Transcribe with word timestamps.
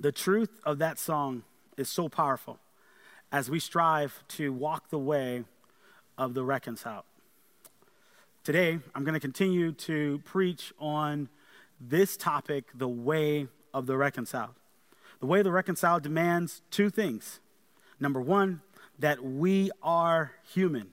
The 0.00 0.12
truth 0.12 0.60
of 0.64 0.78
that 0.78 0.98
song 0.98 1.42
is 1.76 1.90
so 1.90 2.08
powerful 2.08 2.58
as 3.30 3.50
we 3.50 3.60
strive 3.60 4.24
to 4.28 4.50
walk 4.50 4.88
the 4.88 4.98
way 4.98 5.44
of 6.16 6.32
the 6.32 6.42
reconciled. 6.42 7.04
Today, 8.42 8.78
I'm 8.94 9.04
going 9.04 9.12
to 9.12 9.20
continue 9.20 9.72
to 9.72 10.22
preach 10.24 10.72
on 10.78 11.28
this 11.78 12.16
topic, 12.16 12.64
the 12.74 12.88
way 12.88 13.48
of 13.74 13.84
the 13.84 13.98
reconciled. 13.98 14.54
The 15.20 15.26
way 15.26 15.40
of 15.40 15.44
the 15.44 15.52
reconciled 15.52 16.02
demands 16.02 16.62
two 16.70 16.88
things. 16.88 17.40
Number 18.00 18.22
one, 18.22 18.62
that 18.98 19.22
we 19.22 19.70
are 19.82 20.32
human, 20.50 20.92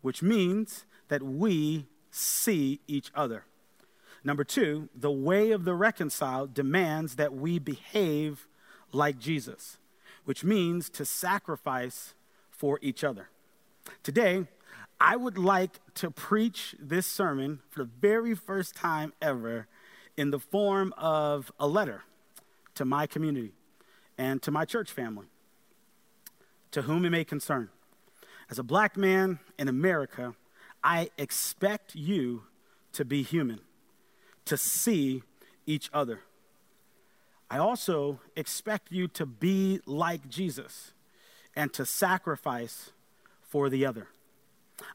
which 0.00 0.24
means 0.24 0.86
that 1.06 1.22
we 1.22 1.86
see 2.10 2.80
each 2.88 3.12
other. 3.14 3.44
Number 4.22 4.44
two, 4.44 4.88
the 4.94 5.10
way 5.10 5.50
of 5.50 5.64
the 5.64 5.74
reconciled 5.74 6.52
demands 6.52 7.16
that 7.16 7.32
we 7.32 7.58
behave 7.58 8.46
like 8.92 9.18
Jesus, 9.18 9.78
which 10.24 10.44
means 10.44 10.88
to 10.90 11.04
sacrifice 11.04 12.14
for 12.50 12.78
each 12.82 13.04
other. 13.04 13.28
Today, 14.02 14.46
I 15.00 15.16
would 15.16 15.38
like 15.38 15.80
to 15.94 16.10
preach 16.10 16.74
this 16.78 17.06
sermon 17.06 17.60
for 17.70 17.84
the 17.84 17.90
very 18.00 18.34
first 18.34 18.74
time 18.74 19.12
ever 19.22 19.66
in 20.16 20.30
the 20.30 20.38
form 20.38 20.92
of 20.98 21.50
a 21.58 21.66
letter 21.66 22.04
to 22.74 22.84
my 22.84 23.06
community 23.06 23.52
and 24.18 24.42
to 24.42 24.50
my 24.50 24.66
church 24.66 24.90
family, 24.90 25.26
to 26.72 26.82
whom 26.82 27.04
it 27.06 27.10
may 27.10 27.24
concern. 27.24 27.70
As 28.50 28.58
a 28.58 28.62
black 28.62 28.96
man 28.96 29.38
in 29.58 29.68
America, 29.68 30.34
I 30.84 31.10
expect 31.16 31.94
you 31.94 32.42
to 32.92 33.04
be 33.04 33.22
human 33.22 33.60
to 34.44 34.56
see 34.56 35.22
each 35.66 35.88
other. 35.92 36.20
I 37.50 37.58
also 37.58 38.20
expect 38.36 38.92
you 38.92 39.08
to 39.08 39.26
be 39.26 39.80
like 39.84 40.28
Jesus 40.28 40.92
and 41.56 41.72
to 41.72 41.84
sacrifice 41.84 42.92
for 43.42 43.68
the 43.68 43.84
other. 43.84 44.06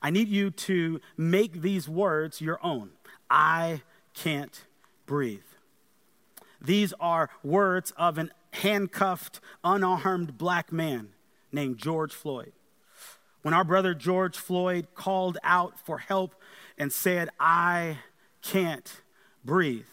I 0.02 0.09
need 0.09 0.30
you 0.30 0.50
to 0.52 1.02
make 1.17 1.62
these 1.62 1.89
words 1.89 2.39
your 2.39 2.59
own. 2.64 2.92
I 3.30 3.81
can't 4.14 4.66
breathe. 5.06 5.44
These 6.62 6.94
are 7.00 7.30
words 7.44 7.92
of 7.97 8.17
an 8.17 8.31
handcuffed, 8.53 9.42
unarmed 9.64 10.38
black 10.38 10.72
man 10.72 11.09
named 11.52 11.78
George 11.78 12.14
Floyd. 12.14 12.53
When 13.42 13.53
our 13.53 13.66
brother 13.66 13.94
George 13.94 14.38
Floyd 14.38 14.88
called 14.95 15.38
out 15.44 15.78
for 15.78 16.00
help 16.00 16.34
and 16.78 16.92
said, 16.92 17.30
I 17.40 18.00
can't 18.42 19.02
breathe. 19.44 19.86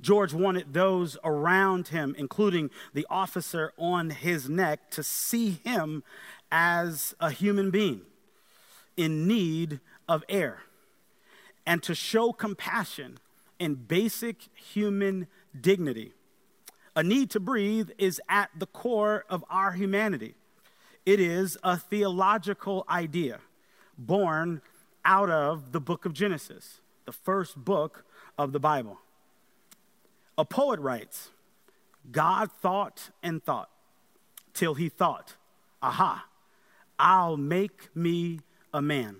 George 0.00 0.32
wanted 0.32 0.72
those 0.72 1.16
around 1.22 1.88
him, 1.88 2.14
including 2.18 2.70
the 2.94 3.06
officer 3.10 3.72
on 3.76 4.10
his 4.10 4.48
neck, 4.48 4.90
to 4.90 5.02
see 5.02 5.60
him 5.64 6.02
as 6.50 7.14
a 7.20 7.30
human 7.30 7.70
being 7.70 8.02
in 8.96 9.26
need 9.26 9.80
of 10.08 10.24
air 10.28 10.62
and 11.66 11.82
to 11.82 11.94
show 11.94 12.32
compassion 12.32 13.18
and 13.58 13.86
basic 13.86 14.48
human 14.54 15.26
dignity. 15.58 16.12
A 16.96 17.02
need 17.02 17.30
to 17.30 17.40
breathe 17.40 17.90
is 17.98 18.20
at 18.28 18.50
the 18.58 18.66
core 18.66 19.24
of 19.28 19.44
our 19.48 19.72
humanity. 19.72 20.34
It 21.06 21.20
is 21.20 21.56
a 21.62 21.76
theological 21.76 22.84
idea 22.88 23.40
born 23.96 24.62
out 25.04 25.30
of 25.30 25.72
the 25.72 25.80
book 25.80 26.04
of 26.04 26.12
Genesis, 26.12 26.80
the 27.04 27.12
first 27.12 27.56
book 27.56 28.04
of 28.36 28.52
the 28.52 28.60
Bible. 28.60 28.98
A 30.38 30.44
poet 30.44 30.80
writes, 30.80 31.30
God 32.10 32.50
thought 32.50 33.10
and 33.22 33.42
thought 33.42 33.70
till 34.54 34.74
he 34.74 34.88
thought, 34.88 35.36
aha, 35.82 36.26
I'll 36.98 37.36
make 37.36 37.94
me 37.94 38.40
a 38.72 38.82
man. 38.82 39.16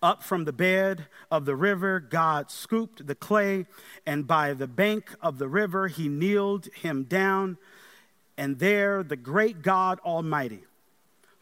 Up 0.00 0.22
from 0.22 0.44
the 0.44 0.52
bed 0.52 1.06
of 1.30 1.44
the 1.44 1.56
river, 1.56 1.98
God 1.98 2.50
scooped 2.50 3.06
the 3.06 3.16
clay, 3.16 3.66
and 4.06 4.26
by 4.26 4.54
the 4.54 4.68
bank 4.68 5.14
of 5.20 5.38
the 5.38 5.48
river, 5.48 5.88
he 5.88 6.08
kneeled 6.08 6.66
him 6.66 7.02
down. 7.04 7.58
And 8.36 8.60
there, 8.60 9.02
the 9.02 9.16
great 9.16 9.62
God 9.62 9.98
Almighty 10.00 10.64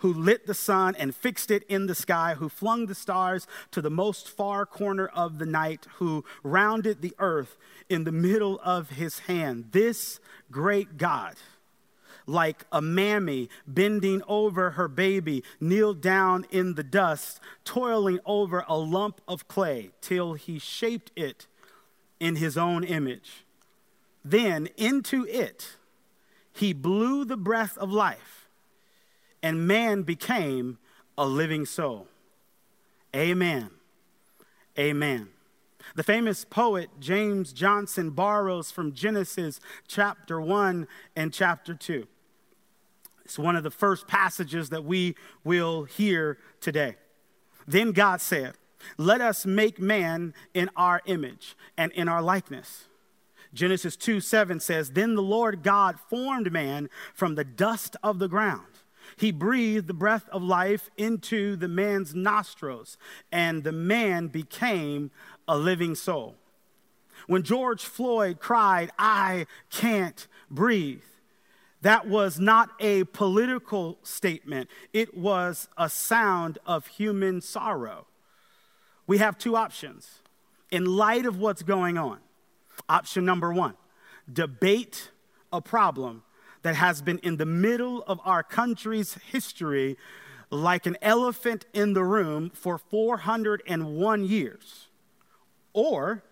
who 0.06 0.14
lit 0.14 0.46
the 0.46 0.54
sun 0.54 0.94
and 1.00 1.12
fixed 1.12 1.50
it 1.50 1.64
in 1.68 1.88
the 1.88 1.94
sky, 1.94 2.34
who 2.38 2.48
flung 2.48 2.86
the 2.86 2.94
stars 2.94 3.48
to 3.72 3.82
the 3.82 3.90
most 3.90 4.28
far 4.28 4.64
corner 4.64 5.08
of 5.08 5.40
the 5.40 5.46
night, 5.46 5.84
who 5.96 6.24
rounded 6.44 7.02
the 7.02 7.12
earth 7.18 7.56
in 7.88 8.04
the 8.04 8.12
middle 8.12 8.60
of 8.62 8.90
his 8.90 9.18
hand. 9.20 9.64
This 9.72 10.20
great 10.48 10.96
God, 10.96 11.34
like 12.24 12.66
a 12.70 12.80
mammy 12.80 13.48
bending 13.66 14.22
over 14.28 14.70
her 14.70 14.86
baby, 14.86 15.42
kneeled 15.58 16.00
down 16.00 16.46
in 16.52 16.74
the 16.74 16.84
dust, 16.84 17.40
toiling 17.64 18.20
over 18.24 18.64
a 18.68 18.78
lump 18.78 19.20
of 19.26 19.48
clay 19.48 19.90
till 20.00 20.34
he 20.34 20.60
shaped 20.60 21.10
it 21.16 21.48
in 22.20 22.36
his 22.36 22.56
own 22.56 22.84
image. 22.84 23.44
Then 24.24 24.68
into 24.76 25.26
it, 25.26 25.74
he 26.52 26.72
blew 26.72 27.24
the 27.24 27.36
breath 27.36 27.76
of 27.76 27.90
life 27.90 28.45
and 29.46 29.68
man 29.68 30.02
became 30.02 30.76
a 31.16 31.24
living 31.24 31.64
soul. 31.64 32.08
Amen. 33.14 33.70
Amen. 34.76 35.28
The 35.94 36.02
famous 36.02 36.44
poet 36.44 36.90
James 36.98 37.52
Johnson 37.52 38.10
borrows 38.10 38.72
from 38.72 38.92
Genesis 38.92 39.60
chapter 39.86 40.40
1 40.40 40.88
and 41.14 41.32
chapter 41.32 41.74
2. 41.74 42.08
It's 43.24 43.38
one 43.38 43.54
of 43.54 43.62
the 43.62 43.70
first 43.70 44.08
passages 44.08 44.70
that 44.70 44.84
we 44.84 45.14
will 45.44 45.84
hear 45.84 46.38
today. 46.60 46.96
Then 47.68 47.92
God 47.92 48.20
said, 48.20 48.54
Let 48.98 49.20
us 49.20 49.46
make 49.46 49.80
man 49.80 50.34
in 50.54 50.70
our 50.76 51.02
image 51.06 51.56
and 51.78 51.92
in 51.92 52.08
our 52.08 52.20
likeness. 52.20 52.86
Genesis 53.54 53.94
2 53.94 54.18
7 54.18 54.58
says, 54.58 54.90
Then 54.90 55.14
the 55.14 55.22
Lord 55.22 55.62
God 55.62 56.00
formed 56.10 56.52
man 56.52 56.90
from 57.14 57.36
the 57.36 57.44
dust 57.44 57.94
of 58.02 58.18
the 58.18 58.28
ground 58.28 58.75
he 59.16 59.32
breathed 59.32 59.86
the 59.86 59.94
breath 59.94 60.28
of 60.30 60.42
life 60.42 60.90
into 60.96 61.56
the 61.56 61.68
man's 61.68 62.14
nostrils, 62.14 62.98
and 63.32 63.64
the 63.64 63.72
man 63.72 64.28
became 64.28 65.10
a 65.48 65.56
living 65.56 65.94
soul. 65.94 66.36
When 67.26 67.42
George 67.42 67.84
Floyd 67.84 68.40
cried, 68.40 68.90
I 68.98 69.46
can't 69.70 70.26
breathe, 70.50 71.02
that 71.80 72.06
was 72.06 72.38
not 72.38 72.70
a 72.78 73.04
political 73.04 73.98
statement, 74.02 74.68
it 74.92 75.16
was 75.16 75.68
a 75.78 75.88
sound 75.88 76.58
of 76.66 76.86
human 76.86 77.40
sorrow. 77.40 78.06
We 79.06 79.18
have 79.18 79.38
two 79.38 79.56
options 79.56 80.20
in 80.70 80.84
light 80.84 81.26
of 81.26 81.38
what's 81.38 81.62
going 81.62 81.96
on. 81.96 82.18
Option 82.88 83.24
number 83.24 83.52
one 83.52 83.74
debate 84.30 85.10
a 85.52 85.60
problem 85.60 86.22
that 86.62 86.76
has 86.76 87.02
been 87.02 87.18
in 87.18 87.36
the 87.36 87.46
middle 87.46 88.02
of 88.04 88.20
our 88.24 88.42
country's 88.42 89.14
history 89.30 89.96
like 90.50 90.86
an 90.86 90.96
elephant 91.02 91.66
in 91.72 91.92
the 91.92 92.04
room 92.04 92.50
for 92.50 92.78
401 92.78 94.24
years. 94.24 94.88
Or 95.72 96.22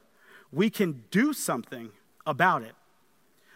we 0.52 0.70
can 0.70 1.04
do 1.10 1.32
something 1.32 1.90
about 2.26 2.62
it. 2.62 2.74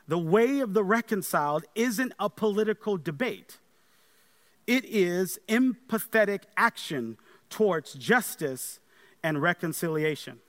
The 0.08 0.18
way 0.18 0.60
of 0.60 0.74
the 0.74 0.82
reconciled 0.82 1.64
isn't 1.74 2.12
a 2.18 2.30
political 2.30 2.96
debate, 2.96 3.58
it 4.66 4.84
is 4.84 5.38
empathetic 5.48 6.42
action 6.56 7.16
towards 7.50 7.94
justice 7.94 8.80
and 9.22 9.40
reconciliation. 9.40 10.40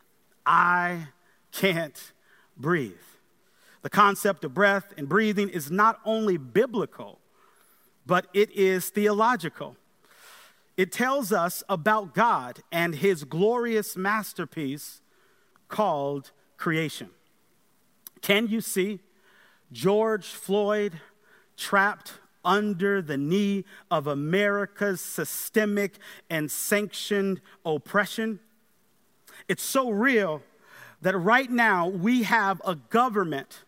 I 0.45 1.07
can't 1.51 2.11
breathe. 2.57 2.95
The 3.81 3.89
concept 3.89 4.43
of 4.43 4.53
breath 4.53 4.93
and 4.97 5.07
breathing 5.07 5.49
is 5.49 5.71
not 5.71 5.99
only 6.03 6.37
biblical, 6.37 7.19
but 8.05 8.27
it 8.33 8.51
is 8.51 8.89
theological. 8.89 9.77
It 10.75 10.91
tells 10.91 11.31
us 11.31 11.63
about 11.69 12.13
God 12.13 12.61
and 12.71 12.95
his 12.95 13.23
glorious 13.23 13.95
masterpiece 13.95 15.01
called 15.67 16.31
creation. 16.57 17.09
Can 18.21 18.47
you 18.47 18.61
see 18.61 18.99
George 19.71 20.27
Floyd 20.27 20.99
trapped 21.55 22.13
under 22.43 23.01
the 23.01 23.17
knee 23.17 23.65
of 23.91 24.07
America's 24.07 25.01
systemic 25.01 25.95
and 26.29 26.49
sanctioned 26.49 27.41
oppression? 27.65 28.39
It's 29.47 29.63
so 29.63 29.89
real 29.89 30.41
that 31.01 31.17
right 31.17 31.49
now 31.49 31.87
we 31.87 32.23
have 32.23 32.61
a 32.65 32.75
government 32.75 33.63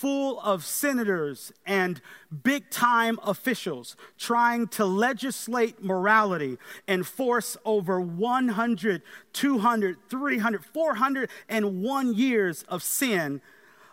full 0.00 0.40
of 0.40 0.64
senators 0.64 1.52
and 1.66 2.00
big 2.42 2.70
time 2.70 3.20
officials 3.22 3.96
trying 4.16 4.66
to 4.66 4.82
legislate 4.82 5.84
morality 5.84 6.56
and 6.88 7.06
force 7.06 7.54
over 7.66 8.00
100, 8.00 9.02
200, 9.34 9.96
300, 10.08 10.64
401 10.64 12.14
years 12.14 12.62
of 12.62 12.82
sin 12.82 13.42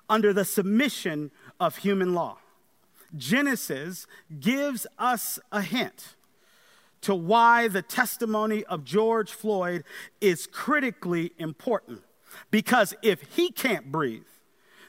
under 0.09 0.31
the 0.31 0.45
submission 0.45 1.29
of 1.59 1.75
human 1.75 2.13
law. 2.13 2.37
Genesis 3.17 4.07
gives 4.39 4.87
us 4.97 5.39
a 5.51 5.61
hint 5.61 6.15
to 7.01 7.13
why 7.13 7.67
the 7.67 7.81
testimony 7.81 8.63
of 8.63 8.85
George 8.85 9.31
Floyd 9.33 9.83
is 10.21 10.47
critically 10.47 11.33
important. 11.37 12.01
Because 12.49 12.93
if 13.01 13.21
he 13.35 13.51
can't 13.51 13.91
breathe, 13.91 14.23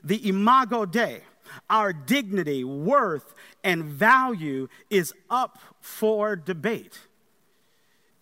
the 0.03 0.29
imago 0.29 0.85
Dei, 0.85 1.23
our 1.69 1.93
dignity, 1.93 2.65
worth, 2.65 3.35
and 3.65 3.85
value 3.85 4.69
is 4.91 5.13
up 5.31 5.59
for 5.81 6.37
debate 6.37 6.99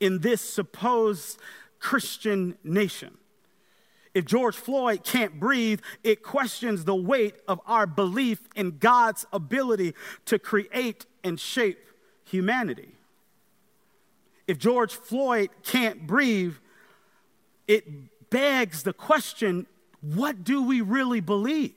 in 0.00 0.20
this 0.20 0.40
supposed 0.40 1.38
Christian 1.78 2.56
nation. 2.62 3.16
If 4.14 4.24
George 4.24 4.56
Floyd 4.56 5.04
can't 5.04 5.38
breathe, 5.38 5.80
it 6.02 6.22
questions 6.22 6.84
the 6.84 6.94
weight 6.94 7.34
of 7.46 7.60
our 7.66 7.86
belief 7.86 8.40
in 8.54 8.78
God's 8.78 9.26
ability 9.30 9.94
to 10.24 10.38
create 10.38 11.04
and 11.22 11.38
shape 11.38 11.78
humanity. 12.24 12.92
If 14.46 14.58
George 14.58 14.94
Floyd 14.94 15.50
can't 15.62 16.06
breathe, 16.06 16.54
it 17.68 18.30
begs 18.30 18.84
the 18.84 18.92
question 18.92 19.66
what 20.14 20.44
do 20.44 20.62
we 20.62 20.80
really 20.80 21.20
believe? 21.20 21.74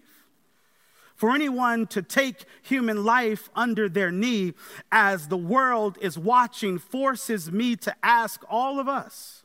For 1.15 1.31
anyone 1.31 1.87
to 1.87 2.01
take 2.01 2.45
human 2.61 3.03
life 3.03 3.49
under 3.55 3.89
their 3.89 4.11
knee 4.11 4.53
as 4.91 5.27
the 5.27 5.37
world 5.37 5.97
is 5.99 6.17
watching 6.17 6.77
forces 6.77 7.51
me 7.51 7.75
to 7.77 7.93
ask 8.01 8.41
all 8.49 8.79
of 8.79 8.87
us, 8.87 9.43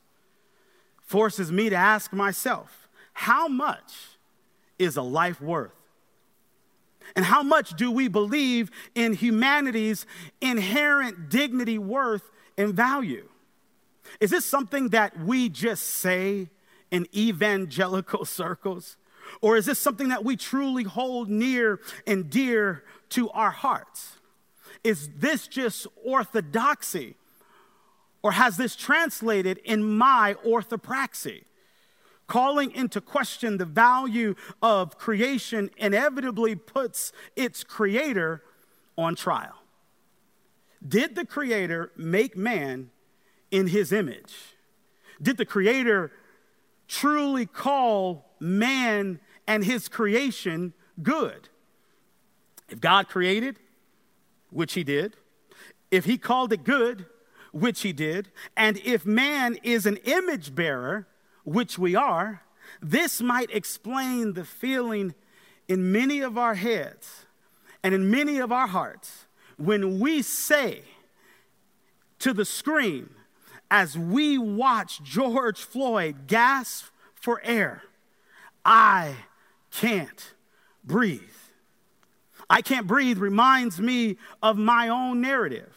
forces 1.01 1.51
me 1.51 1.71
to 1.71 1.77
ask 1.77 2.13
myself, 2.13 2.89
how 3.13 3.49
much 3.49 3.93
is 4.79 4.97
a 4.97 5.03
life 5.03 5.41
worth? 5.41 5.73
And 7.17 7.25
how 7.25 7.43
much 7.43 7.75
do 7.77 7.91
we 7.91 8.09
believe 8.09 8.71
in 8.95 9.13
humanity's 9.13 10.07
inherent 10.41 11.29
dignity, 11.29 11.79
worth, 11.79 12.31
and 12.57 12.73
value? 12.75 13.29
Is 14.21 14.31
this 14.31 14.45
something 14.45 14.91
that 14.91 15.19
we 15.19 15.49
just 15.49 15.85
say 15.85 16.51
in 16.95 17.09
evangelical 17.13 18.25
circles? 18.41 18.97
Or 19.41 19.57
is 19.57 19.67
this 19.67 19.81
something 19.81 20.09
that 20.09 20.25
we 20.25 20.37
truly 20.37 20.85
hold 20.85 21.29
near 21.29 21.81
and 22.07 22.31
dear 22.31 22.85
to 23.11 23.31
our 23.31 23.51
hearts? 23.51 24.19
Is 24.85 25.09
this 25.17 25.49
just 25.49 25.89
orthodoxy? 26.05 27.17
Or 28.23 28.33
has 28.33 28.57
this 28.57 28.77
translated 28.77 29.59
in 29.65 29.83
my 29.83 30.37
orthopraxy? 30.47 31.45
Calling 32.27 32.71
into 32.71 33.01
question 33.01 33.59
the 33.59 33.65
value 33.65 34.35
of 34.63 34.97
creation 34.97 35.71
inevitably 35.77 36.55
puts 36.55 37.13
its 37.35 37.65
creator 37.65 38.43
on 38.97 39.17
trial. 39.17 39.57
Did 40.87 41.17
the 41.17 41.27
creator 41.27 41.91
make 41.97 42.37
man 42.37 42.91
in 43.51 43.67
his 43.67 43.91
image? 43.91 44.35
Did 45.21 45.39
the 45.39 45.45
creator 45.45 46.13
truly 46.89 47.47
call 47.47 48.27
man 48.41 49.21
and 49.47 49.65
his 49.65 49.89
creation 49.89 50.73
good? 51.03 51.49
If 52.69 52.81
God 52.81 53.09
created, 53.09 53.59
which 54.51 54.75
he 54.75 54.85
did, 54.85 55.17
if 55.91 56.05
he 56.05 56.19
called 56.19 56.53
it 56.53 56.65
good, 56.65 57.07
which 57.53 57.83
he 57.83 57.93
did, 57.93 58.31
and 58.57 58.79
if 58.85 59.07
man 59.07 59.57
is 59.63 59.87
an 59.87 59.97
image 60.05 60.55
bearer, 60.55 61.07
which 61.45 61.79
we 61.79 61.95
are, 61.95 62.43
this 62.83 63.21
might 63.21 63.51
explain 63.55 64.33
the 64.33 64.45
feeling 64.45 65.15
in 65.69 65.93
many 65.93 66.21
of 66.21 66.37
our 66.37 66.55
heads 66.55 67.27
and 67.83 67.95
in 67.95 68.11
many 68.11 68.39
of 68.39 68.51
our 68.51 68.67
hearts 68.67 69.27
when 69.57 70.01
we 70.01 70.23
say 70.23 70.83
to 72.19 72.33
the 72.33 72.45
screen 72.45 73.11
as 73.71 73.99
we 73.99 74.39
watch 74.39 75.03
George 75.03 75.59
Floyd 75.59 76.27
gasp 76.27 76.87
for 77.15 77.41
air, 77.45 77.83
I 78.65 79.17
can't 79.71 80.35
breathe. 80.85 81.21
I 82.49 82.63
can't 82.63 82.87
breathe 82.87 83.19
reminds 83.19 83.81
me 83.81 84.17
of 84.43 84.57
my 84.57 84.89
own 84.89 85.21
narrative. 85.21 85.73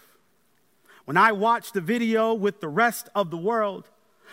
When 1.06 1.18
I 1.18 1.32
watched 1.32 1.74
the 1.74 1.82
video 1.82 2.34
with 2.34 2.60
the 2.60 2.68
rest 2.68 3.10
of 3.16 3.32
the 3.32 3.38
world, 3.38 3.90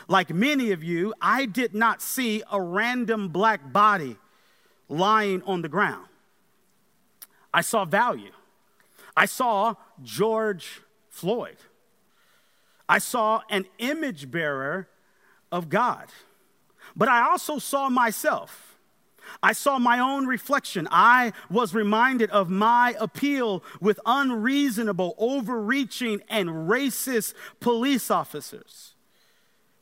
like 0.08 0.30
many 0.30 0.72
of 0.72 0.82
you, 0.82 1.14
I 1.20 1.46
did 1.46 1.74
not 1.74 2.02
see 2.02 2.42
a 2.50 2.60
random 2.60 3.28
black 3.28 3.72
body 3.72 4.16
lying 4.88 5.42
on 5.42 5.62
the 5.62 5.68
ground. 5.68 6.06
I 7.52 7.60
saw 7.60 7.84
value. 7.84 8.32
I 9.16 9.26
saw 9.26 9.74
George 10.02 10.80
Floyd. 11.08 11.56
I 12.88 12.98
saw 12.98 13.42
an 13.50 13.66
image 13.78 14.30
bearer 14.30 14.88
of 15.50 15.68
God. 15.68 16.06
But 16.96 17.08
I 17.08 17.22
also 17.22 17.58
saw 17.58 17.88
myself. 17.88 18.78
I 19.42 19.52
saw 19.52 19.78
my 19.78 19.98
own 19.98 20.26
reflection. 20.26 20.86
I 20.90 21.32
was 21.50 21.74
reminded 21.74 22.30
of 22.30 22.50
my 22.50 22.94
appeal 23.00 23.64
with 23.80 23.98
unreasonable, 24.04 25.14
overreaching, 25.18 26.22
and 26.28 26.48
racist 26.68 27.34
police 27.60 28.10
officers 28.10 28.94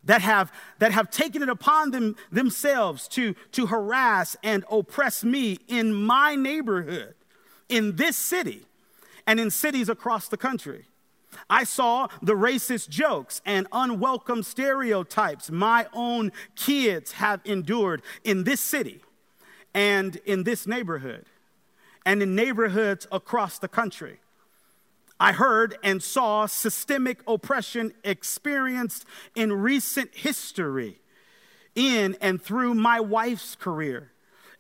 that 0.04 0.22
have, 0.22 0.52
that 0.78 0.92
have 0.92 1.10
taken 1.10 1.42
it 1.42 1.48
upon 1.48 1.90
them, 1.90 2.16
themselves 2.30 3.08
to, 3.08 3.34
to 3.52 3.66
harass 3.66 4.36
and 4.42 4.64
oppress 4.70 5.24
me 5.24 5.58
in 5.68 5.92
my 5.92 6.34
neighborhood, 6.34 7.14
in 7.68 7.96
this 7.96 8.16
city, 8.16 8.66
and 9.26 9.38
in 9.38 9.50
cities 9.50 9.88
across 9.88 10.28
the 10.28 10.36
country. 10.36 10.86
I 11.48 11.64
saw 11.64 12.08
the 12.20 12.34
racist 12.34 12.88
jokes 12.88 13.40
and 13.44 13.66
unwelcome 13.72 14.42
stereotypes 14.42 15.50
my 15.50 15.86
own 15.92 16.32
kids 16.56 17.12
have 17.12 17.40
endured 17.44 18.02
in 18.24 18.44
this 18.44 18.60
city 18.60 19.02
and 19.74 20.16
in 20.24 20.44
this 20.44 20.66
neighborhood 20.66 21.26
and 22.04 22.22
in 22.22 22.34
neighborhoods 22.34 23.06
across 23.12 23.58
the 23.58 23.68
country. 23.68 24.18
I 25.20 25.32
heard 25.32 25.76
and 25.84 26.02
saw 26.02 26.46
systemic 26.46 27.22
oppression 27.28 27.94
experienced 28.02 29.04
in 29.36 29.52
recent 29.52 30.14
history 30.14 30.98
in 31.74 32.16
and 32.20 32.42
through 32.42 32.74
my 32.74 32.98
wife's 32.98 33.54
career 33.54 34.10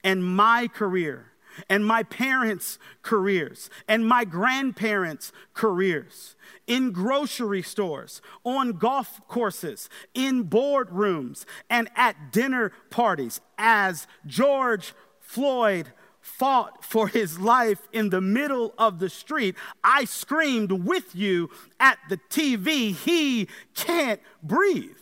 and 0.04 0.24
my 0.24 0.68
career 0.68 1.31
and 1.68 1.86
my 1.86 2.02
parents' 2.02 2.78
careers 3.02 3.70
and 3.88 4.06
my 4.06 4.24
grandparents' 4.24 5.32
careers 5.54 6.36
in 6.66 6.92
grocery 6.92 7.62
stores, 7.62 8.22
on 8.44 8.72
golf 8.72 9.20
courses, 9.28 9.88
in 10.14 10.44
boardrooms, 10.44 11.44
and 11.68 11.88
at 11.96 12.32
dinner 12.32 12.72
parties 12.90 13.40
as 13.58 14.06
George 14.26 14.94
Floyd 15.20 15.92
fought 16.20 16.84
for 16.84 17.08
his 17.08 17.38
life 17.38 17.88
in 17.92 18.10
the 18.10 18.20
middle 18.20 18.72
of 18.78 19.00
the 19.00 19.10
street, 19.10 19.56
I 19.82 20.04
screamed 20.04 20.70
with 20.70 21.14
you 21.16 21.50
at 21.80 21.98
the 22.08 22.18
TV, 22.30 22.94
He 22.94 23.48
can't 23.74 24.20
breathe. 24.42 24.96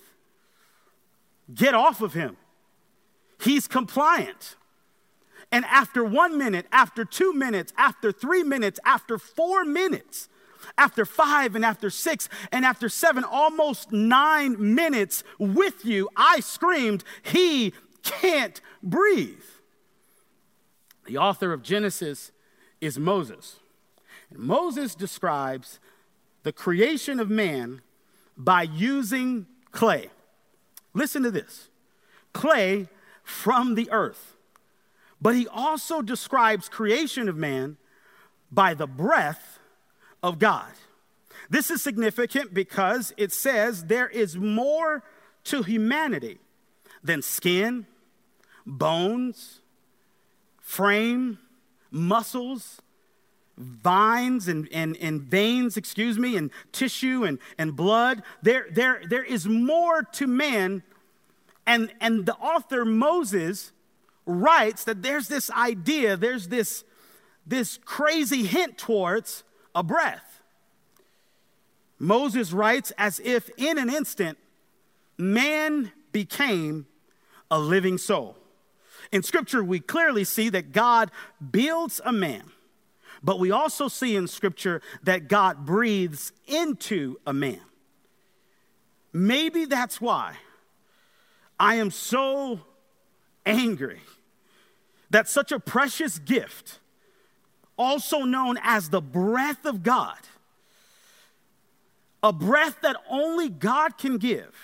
Get 1.52 1.74
off 1.74 2.00
of 2.00 2.14
him. 2.14 2.36
He's 3.40 3.66
compliant. 3.66 4.56
And 5.52 5.64
after 5.64 6.04
one 6.04 6.38
minute, 6.38 6.66
after 6.70 7.04
two 7.04 7.32
minutes, 7.32 7.72
after 7.76 8.12
three 8.12 8.42
minutes, 8.42 8.78
after 8.84 9.18
four 9.18 9.64
minutes, 9.64 10.28
after 10.78 11.04
five 11.04 11.56
and 11.56 11.64
after 11.64 11.90
six 11.90 12.28
and 12.52 12.64
after 12.64 12.88
seven, 12.88 13.24
almost 13.24 13.90
nine 13.90 14.74
minutes 14.74 15.24
with 15.38 15.84
you, 15.84 16.08
I 16.16 16.40
screamed, 16.40 17.04
He 17.22 17.72
can't 18.02 18.60
breathe. 18.82 19.42
The 21.06 21.18
author 21.18 21.52
of 21.52 21.62
Genesis 21.62 22.30
is 22.80 22.98
Moses. 22.98 23.58
And 24.30 24.38
Moses 24.38 24.94
describes 24.94 25.80
the 26.44 26.52
creation 26.52 27.18
of 27.18 27.28
man 27.28 27.82
by 28.36 28.62
using 28.62 29.46
clay. 29.72 30.10
Listen 30.94 31.22
to 31.22 31.30
this 31.30 31.68
clay 32.32 32.88
from 33.24 33.74
the 33.74 33.90
earth. 33.90 34.36
But 35.20 35.34
he 35.34 35.46
also 35.48 36.02
describes 36.02 36.68
creation 36.68 37.28
of 37.28 37.36
man 37.36 37.76
by 38.50 38.74
the 38.74 38.86
breath 38.86 39.58
of 40.22 40.38
God. 40.38 40.72
This 41.48 41.70
is 41.70 41.82
significant 41.82 42.54
because 42.54 43.12
it 43.16 43.32
says 43.32 43.84
there 43.86 44.08
is 44.08 44.36
more 44.36 45.02
to 45.44 45.62
humanity 45.62 46.38
than 47.02 47.22
skin, 47.22 47.86
bones, 48.66 49.60
frame, 50.60 51.38
muscles, 51.90 52.80
vines 53.56 54.48
and, 54.48 54.68
and, 54.72 54.96
and 54.98 55.22
veins, 55.22 55.76
excuse 55.76 56.18
me, 56.18 56.36
and 56.36 56.50
tissue 56.72 57.24
and, 57.24 57.38
and 57.58 57.76
blood. 57.76 58.22
There, 58.42 58.66
there, 58.70 59.02
there 59.08 59.24
is 59.24 59.46
more 59.46 60.02
to 60.02 60.26
man. 60.26 60.82
And, 61.66 61.92
and 62.00 62.26
the 62.26 62.36
author 62.36 62.84
Moses 62.84 63.72
writes 64.30 64.84
that 64.84 65.02
there's 65.02 65.28
this 65.28 65.50
idea, 65.50 66.16
there's 66.16 66.48
this, 66.48 66.84
this 67.46 67.78
crazy 67.84 68.44
hint 68.44 68.78
towards 68.78 69.44
a 69.74 69.82
breath. 69.82 70.42
Moses 71.98 72.52
writes 72.52 72.92
as 72.96 73.20
if 73.20 73.50
in 73.56 73.78
an 73.78 73.90
instant, 73.90 74.38
man 75.18 75.92
became 76.12 76.86
a 77.50 77.58
living 77.58 77.98
soul. 77.98 78.36
In 79.12 79.22
scripture, 79.22 79.62
we 79.62 79.80
clearly 79.80 80.24
see 80.24 80.48
that 80.50 80.72
God 80.72 81.10
builds 81.50 82.00
a 82.04 82.12
man, 82.12 82.44
but 83.22 83.38
we 83.38 83.50
also 83.50 83.88
see 83.88 84.16
in 84.16 84.28
scripture 84.28 84.80
that 85.02 85.28
God 85.28 85.66
breathes 85.66 86.32
into 86.46 87.18
a 87.26 87.32
man. 87.32 87.60
Maybe 89.12 89.64
that's 89.64 90.00
why 90.00 90.36
I 91.58 91.74
am 91.76 91.90
so 91.90 92.60
angry 93.44 94.00
that 95.10 95.28
such 95.28 95.52
a 95.52 95.58
precious 95.58 96.18
gift, 96.18 96.78
also 97.76 98.20
known 98.20 98.58
as 98.62 98.90
the 98.90 99.00
breath 99.00 99.64
of 99.64 99.82
God, 99.82 100.18
a 102.22 102.32
breath 102.32 102.80
that 102.82 102.96
only 103.08 103.48
God 103.48 103.98
can 103.98 104.18
give, 104.18 104.54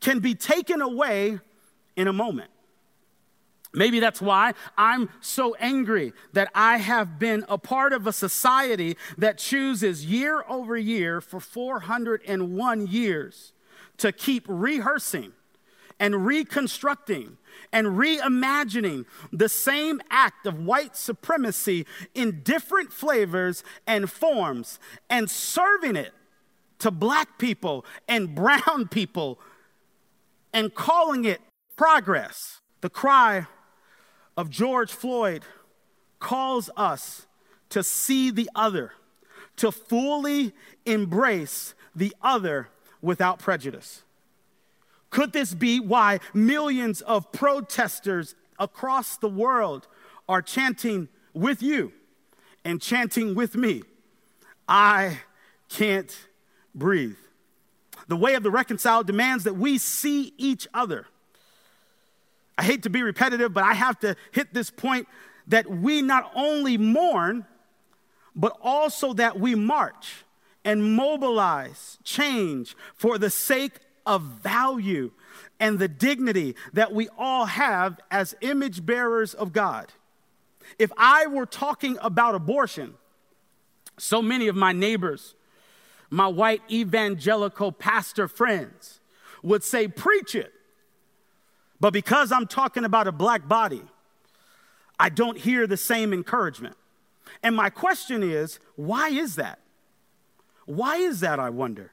can 0.00 0.18
be 0.18 0.34
taken 0.34 0.80
away 0.80 1.38
in 1.96 2.08
a 2.08 2.12
moment. 2.12 2.50
Maybe 3.72 4.00
that's 4.00 4.20
why 4.20 4.54
I'm 4.76 5.10
so 5.20 5.54
angry 5.60 6.12
that 6.32 6.50
I 6.54 6.78
have 6.78 7.20
been 7.20 7.44
a 7.48 7.56
part 7.56 7.92
of 7.92 8.06
a 8.06 8.12
society 8.12 8.96
that 9.16 9.38
chooses 9.38 10.04
year 10.04 10.42
over 10.48 10.76
year 10.76 11.20
for 11.20 11.38
401 11.38 12.86
years 12.88 13.52
to 13.98 14.10
keep 14.10 14.44
rehearsing 14.48 15.32
and 16.00 16.26
reconstructing 16.26 17.36
and 17.72 17.88
reimagining 17.88 19.04
the 19.32 19.48
same 19.48 20.00
act 20.10 20.46
of 20.46 20.64
white 20.64 20.96
supremacy 20.96 21.86
in 22.14 22.42
different 22.42 22.92
flavors 22.92 23.62
and 23.86 24.10
forms 24.10 24.78
and 25.08 25.30
serving 25.30 25.96
it 25.96 26.12
to 26.78 26.90
black 26.90 27.38
people 27.38 27.84
and 28.08 28.34
brown 28.34 28.88
people 28.88 29.38
and 30.52 30.74
calling 30.74 31.24
it 31.24 31.40
progress. 31.76 32.60
The 32.80 32.90
cry 32.90 33.46
of 34.36 34.50
George 34.50 34.90
Floyd 34.90 35.42
calls 36.18 36.70
us 36.76 37.26
to 37.70 37.82
see 37.82 38.30
the 38.30 38.50
other, 38.54 38.92
to 39.56 39.70
fully 39.70 40.52
embrace 40.84 41.74
the 41.94 42.14
other 42.22 42.68
without 43.00 43.38
prejudice. 43.38 44.02
Could 45.10 45.32
this 45.32 45.54
be 45.54 45.80
why 45.80 46.20
millions 46.32 47.00
of 47.02 47.32
protesters 47.32 48.34
across 48.58 49.16
the 49.16 49.28
world 49.28 49.88
are 50.28 50.42
chanting 50.42 51.08
with 51.34 51.62
you 51.62 51.92
and 52.64 52.80
chanting 52.80 53.34
with 53.34 53.56
me? 53.56 53.82
I 54.68 55.20
can't 55.68 56.16
breathe. 56.74 57.16
The 58.08 58.16
way 58.16 58.34
of 58.34 58.42
the 58.42 58.50
reconciled 58.50 59.06
demands 59.06 59.44
that 59.44 59.54
we 59.54 59.78
see 59.78 60.32
each 60.36 60.66
other 60.72 61.06
I 62.60 62.62
hate 62.62 62.82
to 62.82 62.90
be 62.90 63.02
repetitive, 63.02 63.54
but 63.54 63.64
I 63.64 63.72
have 63.72 63.98
to 64.00 64.14
hit 64.32 64.52
this 64.52 64.68
point 64.68 65.08
that 65.46 65.70
we 65.70 66.02
not 66.02 66.30
only 66.34 66.76
mourn, 66.76 67.46
but 68.36 68.54
also 68.60 69.14
that 69.14 69.40
we 69.40 69.54
march 69.54 70.26
and 70.62 70.94
mobilize 70.94 71.96
change 72.04 72.76
for 72.94 73.16
the 73.16 73.30
sake 73.30 73.80
of 74.06 74.22
value 74.22 75.10
and 75.58 75.78
the 75.78 75.88
dignity 75.88 76.56
that 76.72 76.92
we 76.92 77.08
all 77.18 77.46
have 77.46 78.00
as 78.10 78.34
image 78.40 78.84
bearers 78.84 79.34
of 79.34 79.52
God. 79.52 79.92
If 80.78 80.90
I 80.96 81.26
were 81.26 81.46
talking 81.46 81.98
about 82.00 82.34
abortion, 82.34 82.94
so 83.98 84.22
many 84.22 84.48
of 84.48 84.56
my 84.56 84.72
neighbors, 84.72 85.34
my 86.08 86.26
white 86.26 86.62
evangelical 86.70 87.72
pastor 87.72 88.28
friends, 88.28 89.00
would 89.42 89.62
say, 89.62 89.88
Preach 89.88 90.34
it. 90.34 90.52
But 91.80 91.92
because 91.92 92.30
I'm 92.30 92.46
talking 92.46 92.84
about 92.84 93.06
a 93.06 93.12
black 93.12 93.48
body, 93.48 93.82
I 94.98 95.08
don't 95.08 95.38
hear 95.38 95.66
the 95.66 95.78
same 95.78 96.12
encouragement. 96.12 96.76
And 97.42 97.56
my 97.56 97.70
question 97.70 98.22
is 98.22 98.58
why 98.76 99.08
is 99.08 99.36
that? 99.36 99.60
Why 100.66 100.96
is 100.96 101.20
that, 101.20 101.40
I 101.40 101.50
wonder? 101.50 101.92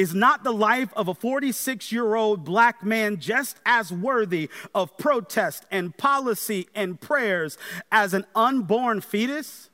Is 0.00 0.14
not 0.14 0.44
the 0.44 0.50
life 0.50 0.94
of 0.96 1.08
a 1.08 1.14
46 1.14 1.92
year 1.92 2.14
old 2.14 2.42
black 2.42 2.82
man 2.82 3.20
just 3.20 3.58
as 3.66 3.92
worthy 3.92 4.48
of 4.74 4.96
protest 4.96 5.66
and 5.70 5.94
policy 5.94 6.68
and 6.74 6.98
prayers 6.98 7.58
as 7.92 8.14
an 8.14 8.24
unborn 8.34 9.02
fetus? 9.02 9.68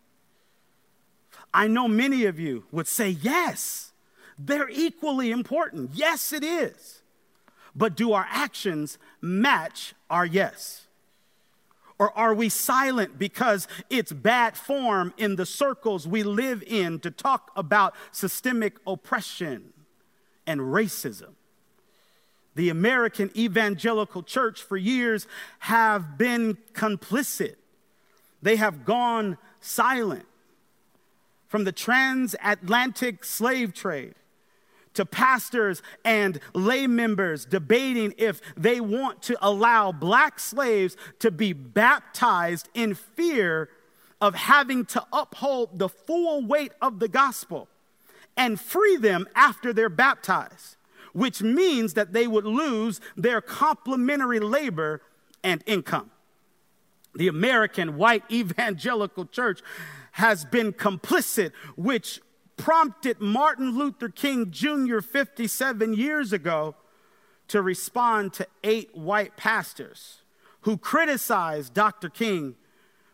I 1.54 1.68
know 1.68 1.86
many 1.86 2.24
of 2.24 2.40
you 2.40 2.64
would 2.72 2.88
say, 2.88 3.10
yes, 3.10 3.92
they're 4.36 4.68
equally 4.68 5.30
important. 5.30 5.92
Yes, 5.94 6.32
it 6.32 6.42
is 6.42 7.02
but 7.76 7.94
do 7.94 8.12
our 8.12 8.26
actions 8.28 8.98
match 9.20 9.94
our 10.10 10.26
yes? 10.26 10.88
Or 12.00 12.10
are 12.18 12.34
we 12.34 12.48
silent 12.48 13.16
because 13.16 13.68
it's 13.90 14.10
bad 14.10 14.56
form 14.56 15.14
in 15.18 15.36
the 15.36 15.46
circles 15.46 16.08
we 16.08 16.24
live 16.24 16.64
in 16.66 16.98
to 16.98 17.12
talk 17.12 17.52
about 17.54 17.94
systemic 18.10 18.78
oppression 18.88 19.72
and 20.46 20.60
racism? 20.60 21.34
The 22.54 22.70
American 22.70 23.30
evangelical 23.36 24.22
church 24.22 24.62
for 24.62 24.76
years 24.76 25.26
have 25.60 26.16
been 26.16 26.56
complicit. 26.72 27.56
They 28.40 28.56
have 28.56 28.84
gone 28.84 29.36
silent. 29.60 30.24
From 31.48 31.64
the 31.64 31.72
transatlantic 31.72 33.24
slave 33.24 33.72
trade 33.74 34.14
to 34.94 35.04
pastors 35.04 35.82
and 36.04 36.40
lay 36.54 36.86
members 36.86 37.44
debating 37.44 38.14
if 38.16 38.40
they 38.56 38.80
want 38.80 39.22
to 39.22 39.36
allow 39.46 39.92
black 39.92 40.40
slaves 40.40 40.96
to 41.18 41.30
be 41.30 41.52
baptized 41.52 42.68
in 42.74 42.94
fear 42.94 43.68
of 44.20 44.34
having 44.34 44.86
to 44.86 45.04
uphold 45.12 45.78
the 45.78 45.88
full 45.88 46.44
weight 46.46 46.72
of 46.80 46.98
the 46.98 47.08
gospel 47.08 47.68
and 48.36 48.60
free 48.60 48.96
them 48.96 49.26
after 49.34 49.72
they're 49.72 49.88
baptized, 49.88 50.76
which 51.12 51.42
means 51.42 51.94
that 51.94 52.12
they 52.12 52.26
would 52.26 52.44
lose 52.44 53.00
their 53.16 53.40
complementary 53.40 54.40
labor 54.40 55.00
and 55.42 55.62
income. 55.66 56.10
The 57.14 57.28
American 57.28 57.96
white 57.96 58.24
evangelical 58.30 59.24
church 59.24 59.62
has 60.12 60.44
been 60.44 60.72
complicit, 60.72 61.52
which 61.76 62.20
prompted 62.56 63.20
Martin 63.20 63.76
Luther 63.76 64.08
King 64.08 64.50
Jr. 64.50 65.00
57 65.00 65.94
years 65.94 66.32
ago 66.32 66.74
to 67.48 67.62
respond 67.62 68.32
to 68.34 68.46
eight 68.64 68.94
white 68.96 69.36
pastors 69.36 70.22
who 70.62 70.76
criticized 70.76 71.74
Dr. 71.74 72.08
King 72.08 72.56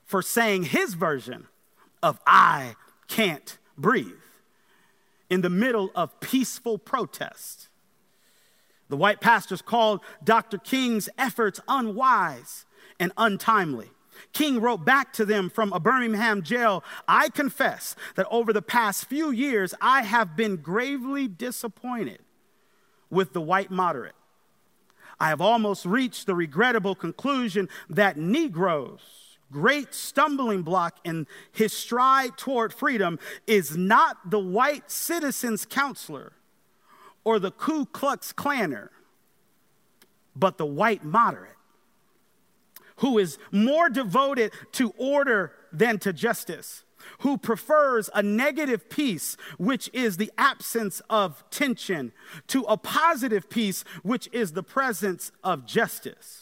for 0.05 0.23
saying 0.23 0.65
his 0.65 0.95
version 0.95 1.49
of 2.03 2.19
I 2.27 2.77
can't 3.09 3.59
breathe 3.77 4.23
in 5.33 5.41
the 5.41 5.49
middle 5.49 5.91
of 5.95 6.21
peaceful 6.21 6.77
protest. 6.77 7.71
The 8.91 8.99
white 8.99 9.23
pastors 9.23 9.63
called 9.63 10.01
Dr. 10.23 10.59
King's 10.59 11.09
efforts 11.17 11.59
unwise 11.67 12.67
and 13.01 13.13
untimely. 13.17 13.93
King 14.35 14.61
wrote 14.61 14.85
back 14.85 15.11
to 15.15 15.25
them 15.25 15.49
from 15.49 15.73
a 15.73 15.81
Birmingham 15.81 16.43
jail 16.43 16.85
I 17.09 17.31
confess 17.31 17.97
that 18.17 18.27
over 18.31 18.53
the 18.53 18.61
past 18.61 19.07
few 19.07 19.31
years, 19.31 19.73
I 19.81 20.03
have 20.03 20.37
been 20.37 20.57
gravely 20.57 21.29
disappointed 21.29 22.19
with 23.09 23.33
the 23.33 23.41
white 23.41 23.71
moderate. 23.71 24.17
I 25.19 25.29
have 25.29 25.41
almost 25.41 25.87
reached 25.87 26.27
the 26.27 26.35
regrettable 26.35 26.95
conclusion 26.95 27.71
that 27.89 28.19
Negroes' 28.19 29.22
great 29.53 29.95
stumbling 29.95 30.63
block 30.63 30.99
in 31.05 31.29
his 31.53 31.73
stride 31.73 32.37
toward 32.37 32.75
freedom 32.75 33.19
is 33.47 33.77
not 33.77 34.31
the 34.31 34.41
white 34.41 34.91
citizen's 34.91 35.65
counselor 35.65 36.33
or 37.23 37.39
the 37.39 37.53
Ku 37.53 37.87
Klux 37.87 38.33
Klanner, 38.33 38.89
but 40.35 40.59
the 40.59 40.67
white 40.67 41.05
moderate 41.05 41.53
who 43.03 43.19
is 43.19 43.37
more 43.51 43.91
devoted 43.91 44.53
to 44.71 44.95
order 44.97 45.53
than 45.73 45.99
to 45.99 46.13
justice, 46.13 46.85
who 47.19 47.37
prefers 47.37 48.09
a 48.15 48.23
negative 48.23 48.89
peace, 48.89 49.37
which 49.59 49.91
is 49.93 50.17
the 50.17 50.31
absence 50.39 51.03
of 51.11 51.43
tension, 51.51 52.13
to 52.47 52.63
a 52.63 52.77
positive 52.77 53.51
peace, 53.51 53.85
which 54.05 54.29
is 54.33 54.53
the 54.53 54.63
presence 54.63 55.33
of 55.43 55.67
justice. 55.67 56.42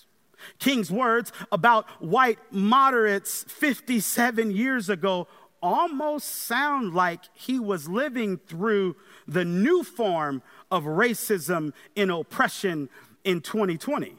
King's 0.58 0.90
words 0.90 1.32
about 1.52 1.88
white 2.02 2.38
moderates 2.50 3.44
57 3.44 4.50
years 4.50 4.88
ago 4.88 5.28
almost 5.62 6.28
sound 6.28 6.94
like 6.94 7.20
he 7.34 7.58
was 7.58 7.88
living 7.88 8.38
through 8.38 8.96
the 9.28 9.44
new 9.44 9.82
form 9.82 10.42
of 10.70 10.84
racism 10.84 11.72
and 11.96 12.10
oppression 12.10 12.88
in 13.24 13.40
2020 13.40 14.16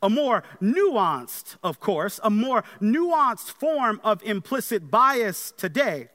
a 0.00 0.08
more 0.08 0.44
nuanced, 0.62 1.56
of 1.62 1.80
course, 1.80 2.20
a 2.22 2.30
more 2.30 2.62
nuanced 2.80 3.50
form 3.50 4.00
of 4.04 4.22
implicit 4.22 4.92
bias 4.92 5.52
today 5.56 6.08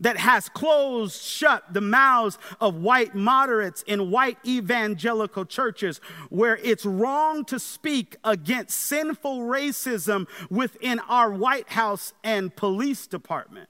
that 0.00 0.16
has 0.16 0.48
closed 0.48 1.20
shut 1.20 1.72
the 1.72 1.80
mouths 1.80 2.38
of 2.60 2.76
white 2.76 3.14
moderates 3.14 3.82
in 3.82 4.10
white 4.10 4.38
evangelical 4.44 5.44
churches, 5.44 6.00
where 6.28 6.58
it's 6.58 6.84
wrong 6.84 7.44
to 7.46 7.58
speak 7.58 8.16
against 8.24 8.78
sinful 8.78 9.40
racism 9.40 10.26
within 10.50 10.98
our 11.00 11.30
White 11.30 11.70
House 11.70 12.12
and 12.24 12.54
police 12.54 13.06
department. 13.06 13.68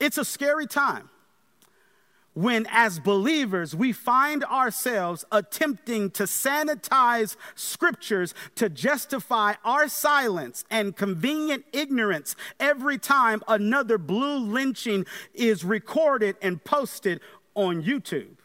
It's 0.00 0.18
a 0.18 0.24
scary 0.24 0.66
time 0.66 1.10
when, 2.38 2.68
as 2.70 3.00
believers, 3.00 3.74
we 3.74 3.90
find 3.90 4.44
ourselves 4.44 5.24
attempting 5.32 6.08
to 6.08 6.22
sanitize 6.22 7.34
scriptures 7.56 8.32
to 8.54 8.68
justify 8.68 9.54
our 9.64 9.88
silence 9.88 10.64
and 10.70 10.94
convenient 10.94 11.64
ignorance 11.72 12.36
every 12.60 12.96
time 12.96 13.42
another 13.48 13.98
blue 13.98 14.38
lynching 14.38 15.04
is 15.34 15.64
recorded 15.64 16.36
and 16.40 16.62
posted 16.62 17.20
on 17.56 17.82
YouTube. 17.82 18.36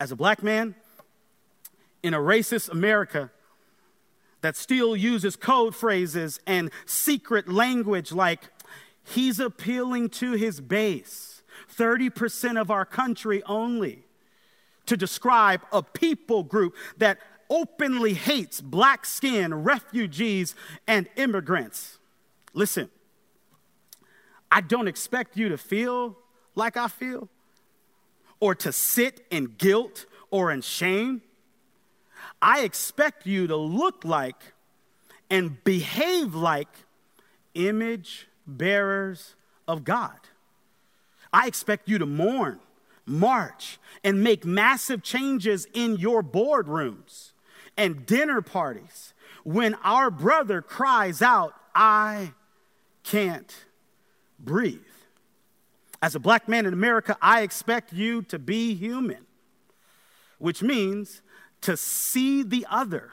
As 0.00 0.10
a 0.10 0.16
black 0.16 0.42
man 0.42 0.74
in 2.02 2.12
a 2.12 2.18
racist 2.18 2.70
America, 2.70 3.30
that 4.40 4.56
still 4.56 4.96
uses 4.96 5.36
code 5.36 5.76
phrases 5.76 6.40
and 6.44 6.72
secret 6.86 7.46
language 7.48 8.10
like, 8.10 8.48
he's 9.04 9.38
appealing 9.38 10.08
to 10.08 10.32
his 10.32 10.60
base 10.60 11.29
30% 11.76 12.60
of 12.60 12.70
our 12.70 12.84
country 12.84 13.42
only 13.44 14.04
to 14.86 14.96
describe 14.96 15.60
a 15.72 15.82
people 15.82 16.42
group 16.42 16.74
that 16.98 17.18
openly 17.48 18.14
hates 18.14 18.60
black 18.60 19.04
skin, 19.04 19.52
refugees, 19.52 20.54
and 20.86 21.08
immigrants. 21.16 21.98
Listen, 22.54 22.90
I 24.50 24.60
don't 24.60 24.88
expect 24.88 25.36
you 25.36 25.48
to 25.48 25.58
feel 25.58 26.16
like 26.54 26.76
I 26.76 26.88
feel 26.88 27.28
or 28.40 28.54
to 28.54 28.72
sit 28.72 29.24
in 29.30 29.54
guilt 29.58 30.06
or 30.30 30.50
in 30.50 30.62
shame. 30.62 31.22
I 32.40 32.60
expect 32.60 33.26
you 33.26 33.46
to 33.46 33.56
look 33.56 34.04
like 34.04 34.54
and 35.28 35.62
behave 35.62 36.34
like 36.34 36.68
image 37.54 38.28
bearers 38.46 39.36
of 39.68 39.84
God. 39.84 40.18
I 41.32 41.46
expect 41.46 41.88
you 41.88 41.98
to 41.98 42.06
mourn, 42.06 42.60
march, 43.06 43.78
and 44.02 44.22
make 44.22 44.44
massive 44.44 45.02
changes 45.02 45.66
in 45.72 45.96
your 45.96 46.22
boardrooms 46.22 47.32
and 47.76 48.04
dinner 48.04 48.42
parties 48.42 49.14
when 49.44 49.74
our 49.82 50.10
brother 50.10 50.60
cries 50.60 51.22
out, 51.22 51.54
I 51.74 52.32
can't 53.04 53.54
breathe. 54.38 54.80
As 56.02 56.14
a 56.14 56.20
black 56.20 56.48
man 56.48 56.66
in 56.66 56.72
America, 56.72 57.16
I 57.20 57.42
expect 57.42 57.92
you 57.92 58.22
to 58.22 58.38
be 58.38 58.74
human, 58.74 59.26
which 60.38 60.62
means 60.62 61.22
to 61.62 61.76
see 61.76 62.42
the 62.42 62.66
other. 62.70 63.10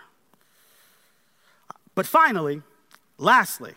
But 1.95 2.05
finally, 2.05 2.61
lastly, 3.17 3.73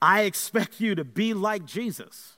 I 0.00 0.22
expect 0.22 0.80
you 0.80 0.94
to 0.94 1.04
be 1.04 1.34
like 1.34 1.66
Jesus 1.66 2.36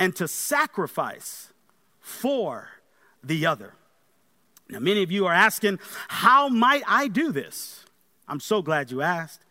and 0.00 0.16
to 0.16 0.26
sacrifice 0.26 1.52
for 2.00 2.70
the 3.22 3.44
other. 3.44 3.74
Now, 4.70 4.78
many 4.80 5.02
of 5.02 5.12
you 5.12 5.26
are 5.26 5.34
asking, 5.34 5.78
How 6.08 6.48
might 6.48 6.82
I 6.88 7.06
do 7.06 7.30
this? 7.30 7.84
I'm 8.26 8.40
so 8.40 8.62
glad 8.62 8.90
you 8.90 9.02
asked. 9.02 9.42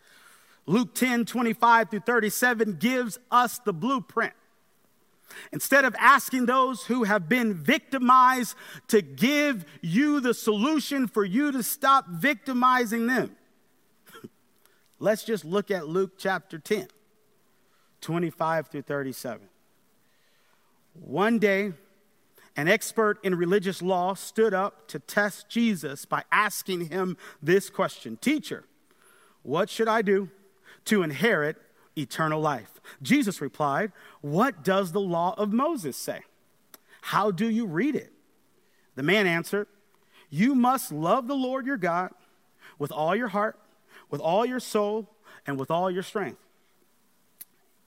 Luke 0.65 0.95
10 0.95 1.25
25 1.25 1.91
through 1.91 1.99
37 1.99 2.77
gives 2.79 3.19
us 3.31 3.59
the 3.59 3.73
blueprint. 3.73 4.33
Instead 5.51 5.85
of 5.85 5.95
asking 5.99 6.47
those 6.47 6.85
who 6.85 7.03
have 7.03 7.29
been 7.29 7.53
victimized 7.53 8.55
to 8.87 9.03
give 9.03 9.65
you 9.81 10.19
the 10.19 10.33
solution 10.33 11.07
for 11.07 11.23
you 11.23 11.51
to 11.51 11.61
stop 11.61 12.07
victimizing 12.07 13.05
them, 13.05 13.35
let's 14.99 15.23
just 15.23 15.45
look 15.45 15.69
at 15.69 15.87
Luke 15.87 16.13
chapter 16.17 16.57
10, 16.57 16.87
25 18.01 18.67
through 18.69 18.81
37. 18.81 19.49
One 20.93 21.39
day, 21.39 21.73
an 22.55 22.67
expert 22.67 23.19
in 23.23 23.35
religious 23.35 23.81
law 23.81 24.13
stood 24.13 24.53
up 24.53 24.87
to 24.89 24.99
test 24.99 25.47
Jesus 25.49 26.05
by 26.05 26.23
asking 26.31 26.87
him 26.87 27.17
this 27.41 27.69
question 27.69 28.17
Teacher, 28.17 28.65
what 29.43 29.69
should 29.69 29.87
I 29.87 30.01
do 30.01 30.29
to 30.85 31.03
inherit 31.03 31.57
eternal 31.97 32.41
life? 32.41 32.81
Jesus 33.01 33.41
replied, 33.41 33.91
What 34.21 34.63
does 34.63 34.91
the 34.91 34.99
law 34.99 35.35
of 35.37 35.53
Moses 35.53 35.95
say? 35.95 36.21
How 37.01 37.31
do 37.31 37.49
you 37.49 37.65
read 37.65 37.95
it? 37.95 38.11
The 38.95 39.03
man 39.03 39.25
answered, 39.25 39.67
You 40.29 40.53
must 40.53 40.91
love 40.91 41.27
the 41.27 41.35
Lord 41.35 41.65
your 41.65 41.77
God 41.77 42.11
with 42.77 42.91
all 42.91 43.15
your 43.15 43.29
heart, 43.29 43.57
with 44.09 44.19
all 44.19 44.45
your 44.45 44.59
soul, 44.59 45.09
and 45.47 45.57
with 45.57 45.71
all 45.71 45.89
your 45.89 46.03
strength, 46.03 46.43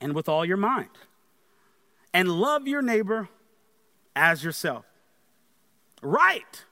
and 0.00 0.14
with 0.14 0.28
all 0.28 0.44
your 0.44 0.56
mind 0.56 0.88
and 2.12 2.28
love 2.28 2.66
your 2.66 2.82
neighbor 2.82 3.28
as 4.14 4.44
yourself. 4.44 4.84
Right, 6.02 6.64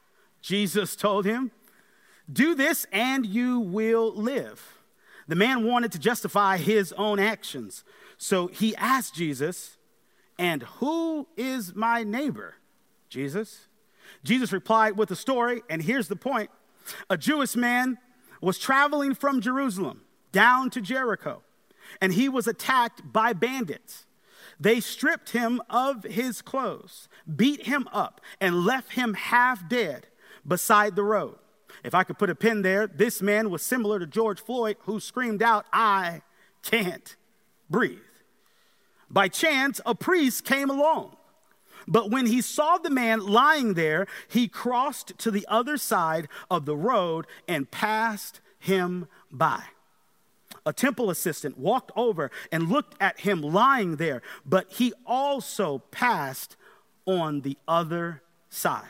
Jesus 0.43 0.97
told 0.97 1.25
him. 1.25 1.53
Do 2.31 2.55
this 2.55 2.87
and 2.93 3.27
you 3.27 3.61
will 3.61 4.13
live. 4.15 4.79
The 5.27 5.37
man 5.37 5.65
wanted 5.65 5.93
to 5.93 5.99
justify 5.99 6.57
his 6.57 6.93
own 6.95 7.19
actions. 7.19 7.85
So 8.19 8.49
he 8.49 8.75
asked 8.77 9.15
Jesus, 9.15 9.77
And 10.39 10.63
who 10.63 11.29
is 11.37 11.75
my 11.75 12.03
neighbor? 12.03 12.57
Jesus. 13.09 13.69
Jesus 14.25 14.53
replied 14.53 14.97
with 14.97 15.11
a 15.11 15.17
story, 15.17 15.63
and 15.71 15.83
here's 15.83 16.09
the 16.09 16.17
point 16.17 16.51
a 17.09 17.17
Jewish 17.17 17.55
man 17.55 17.99
was 18.41 18.59
traveling 18.59 19.15
from 19.15 19.41
Jerusalem 19.41 20.03
down 20.33 20.71
to 20.71 20.81
Jericho, 20.81 21.43
and 22.01 22.13
he 22.13 22.29
was 22.29 22.47
attacked 22.47 23.13
by 23.13 23.33
bandits. 23.33 24.07
They 24.61 24.81
stripped 24.81 25.31
him 25.31 25.63
of 25.71 26.05
his 26.05 26.43
clothes, 26.43 27.09
beat 27.35 27.67
him 27.67 27.89
up, 27.93 28.21
and 28.41 28.67
left 28.67 28.93
him 28.93 29.15
half 29.15 29.67
dead 29.69 30.07
beside 30.47 30.95
the 30.95 31.03
road. 31.03 31.37
If 31.83 31.95
I 31.95 32.05
could 32.05 32.19
put 32.19 32.29
a 32.29 32.35
pin 32.35 32.61
there, 32.61 32.87
this 32.87 33.23
man 33.23 33.49
was 33.49 33.63
similar 33.63 33.99
to 33.99 34.07
George 34.07 34.39
Floyd, 34.39 34.77
who 34.81 35.01
screamed 35.01 35.43
out, 35.43 35.65
I 35.73 36.21
can't 36.63 37.17
breathe. 37.71 37.99
By 39.09 39.29
chance, 39.29 39.81
a 39.87 39.95
priest 39.95 40.45
came 40.45 40.69
along. 40.69 41.17
But 41.89 42.11
when 42.11 42.27
he 42.27 42.43
saw 42.43 42.77
the 42.77 42.91
man 42.91 43.21
lying 43.21 43.75
there, 43.75 44.07
he 44.29 44.47
crossed 44.47 45.17
to 45.19 45.31
the 45.31 45.47
other 45.49 45.79
side 45.79 46.29
of 46.51 46.67
the 46.67 46.77
road 46.77 47.27
and 47.49 47.71
passed 47.71 48.41
him 48.59 49.09
by 49.33 49.63
a 50.67 50.73
temple 50.73 51.11
assistant, 51.11 51.59
walked 51.59 51.91
over 51.97 52.31
and 52.53 52.69
looked 52.69 52.95
at 53.01 53.21
him 53.21 53.43
lying 53.43 53.97
there, 53.97 54.23
but 54.45 54.71
he 54.71 54.93
also 55.07 55.79
passed 55.91 56.57
on 57.07 57.41
the 57.41 57.57
other 57.67 58.23
side. 58.49 58.85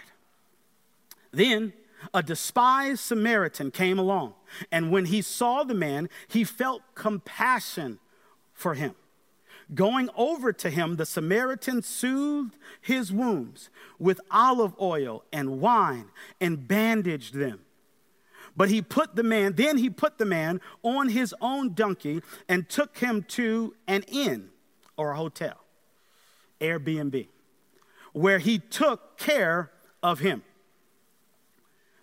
Then 1.33 1.73
a 2.13 2.23
despised 2.23 3.01
Samaritan 3.01 3.71
came 3.71 3.99
along, 3.99 4.35
and 4.73 4.91
when 4.91 5.07
he 5.07 5.23
saw 5.23 5.63
the 5.65 5.75
man, 5.75 6.09
he 6.29 6.45
felt 6.45 6.83
compassion 6.95 7.99
for 8.53 8.75
him. 8.75 8.95
Going 9.75 10.11
over 10.17 10.53
to 10.53 10.71
him, 10.71 10.97
the 10.97 11.07
Samaritan 11.07 11.83
soothed 11.83 12.57
his 12.81 13.13
wounds 13.13 13.71
with 13.99 14.21
olive 14.31 14.75
oil 14.81 15.23
and 15.33 15.61
wine 15.61 16.07
and 16.41 16.67
bandaged 16.67 17.35
them. 17.35 17.61
But 18.57 18.71
he 18.71 18.83
put 18.83 19.17
the 19.17 19.23
man, 19.23 19.55
then 19.55 19.79
he 19.79 19.89
put 19.91 20.19
the 20.19 20.25
man 20.25 20.61
on 20.83 21.09
his 21.09 21.35
own 21.41 21.75
donkey 21.75 22.23
and 22.49 22.69
took 22.69 22.99
him 22.99 23.23
to 23.29 23.75
an 23.87 24.03
inn 24.03 24.51
or 24.97 25.13
a 25.13 25.17
hotel, 25.17 25.57
Airbnb, 26.61 27.29
where 28.13 28.39
he 28.39 28.59
took 28.59 29.19
care 29.19 29.71
of 30.03 30.19
him. 30.19 30.43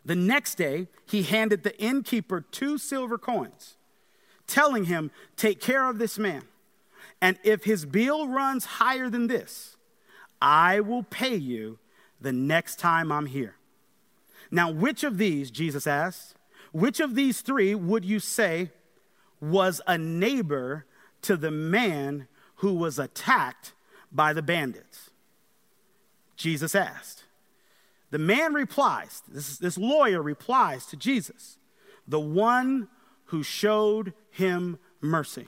The 0.05 0.15
next 0.15 0.55
day, 0.55 0.87
he 1.05 1.23
handed 1.23 1.63
the 1.63 1.77
innkeeper 1.81 2.41
two 2.41 2.77
silver 2.77 3.17
coins, 3.17 3.75
telling 4.47 4.85
him, 4.85 5.11
Take 5.35 5.59
care 5.59 5.89
of 5.89 5.99
this 5.99 6.17
man. 6.17 6.43
And 7.21 7.37
if 7.43 7.65
his 7.65 7.85
bill 7.85 8.27
runs 8.27 8.63
higher 8.65 9.09
than 9.09 9.27
this, 9.27 9.75
I 10.41 10.79
will 10.79 11.03
pay 11.03 11.35
you 11.35 11.79
the 12.21 12.31
next 12.31 12.79
time 12.79 13.11
I'm 13.11 13.25
here. 13.25 13.55
Now, 14.49 14.71
which 14.71 15.03
of 15.03 15.17
these, 15.17 15.51
Jesus 15.51 15.85
asked, 15.85 16.36
which 16.77 16.99
of 16.99 17.15
these 17.15 17.41
three 17.41 17.73
would 17.73 18.05
you 18.05 18.19
say 18.19 18.69
was 19.41 19.81
a 19.87 19.97
neighbor 19.97 20.85
to 21.23 21.35
the 21.35 21.49
man 21.49 22.27
who 22.57 22.75
was 22.75 22.99
attacked 22.99 23.73
by 24.11 24.31
the 24.31 24.43
bandits? 24.43 25.09
Jesus 26.35 26.75
asked. 26.75 27.23
The 28.11 28.19
man 28.19 28.53
replies, 28.53 29.23
this, 29.27 29.57
this 29.57 29.75
lawyer 29.75 30.21
replies 30.21 30.85
to 30.85 30.95
Jesus, 30.95 31.57
the 32.07 32.19
one 32.19 32.89
who 33.25 33.41
showed 33.41 34.13
him 34.29 34.77
mercy. 35.01 35.47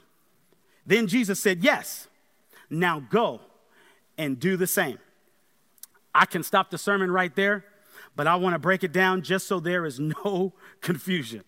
Then 0.83 1.05
Jesus 1.05 1.39
said, 1.39 1.63
Yes, 1.63 2.07
now 2.71 3.01
go 3.01 3.41
and 4.17 4.39
do 4.39 4.57
the 4.57 4.65
same. 4.65 4.97
I 6.15 6.25
can 6.25 6.41
stop 6.41 6.71
the 6.71 6.79
sermon 6.79 7.11
right 7.11 7.35
there, 7.35 7.65
but 8.19 8.27
I 8.27 8.35
want 8.35 8.53
to 8.53 8.59
break 8.59 8.83
it 8.83 8.91
down 8.91 9.21
just 9.21 9.47
so 9.47 9.61
there 9.61 9.85
is 9.85 9.97
no 9.97 10.51
confusion. 10.81 11.45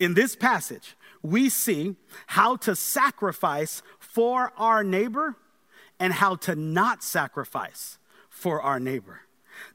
In 0.00 0.14
this 0.14 0.34
passage, 0.34 0.96
we 1.22 1.48
see 1.48 1.94
how 2.26 2.56
to 2.56 2.74
sacrifice 2.74 3.80
for 4.00 4.52
our 4.56 4.82
neighbor 4.82 5.36
and 6.00 6.12
how 6.12 6.34
to 6.34 6.56
not 6.56 7.04
sacrifice 7.04 7.98
for 8.28 8.60
our 8.60 8.80
neighbor. 8.80 9.20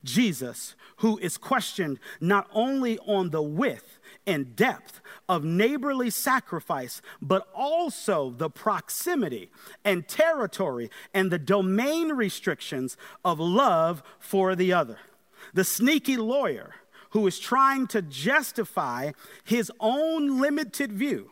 Jesus, 0.03 0.75
who 0.97 1.17
is 1.19 1.37
questioned 1.37 2.01
not 2.19 2.49
only 2.53 2.99
on 3.07 3.29
the 3.29 3.41
width 3.41 3.97
and 4.27 4.57
depth 4.57 4.99
of 5.29 5.45
neighborly 5.45 6.09
sacrifice, 6.09 7.01
but 7.21 7.47
also 7.55 8.29
the 8.29 8.49
proximity 8.49 9.49
and 9.85 10.05
territory 10.09 10.91
and 11.13 11.31
the 11.31 11.39
domain 11.39 12.09
restrictions 12.09 12.97
of 13.23 13.39
love 13.39 14.03
for 14.19 14.53
the 14.53 14.73
other. 14.73 14.97
The 15.53 15.63
sneaky 15.63 16.17
lawyer 16.17 16.73
who 17.11 17.25
is 17.27 17.39
trying 17.39 17.87
to 17.87 18.01
justify 18.01 19.11
his 19.43 19.71
own 19.79 20.39
limited 20.39 20.91
view, 20.93 21.31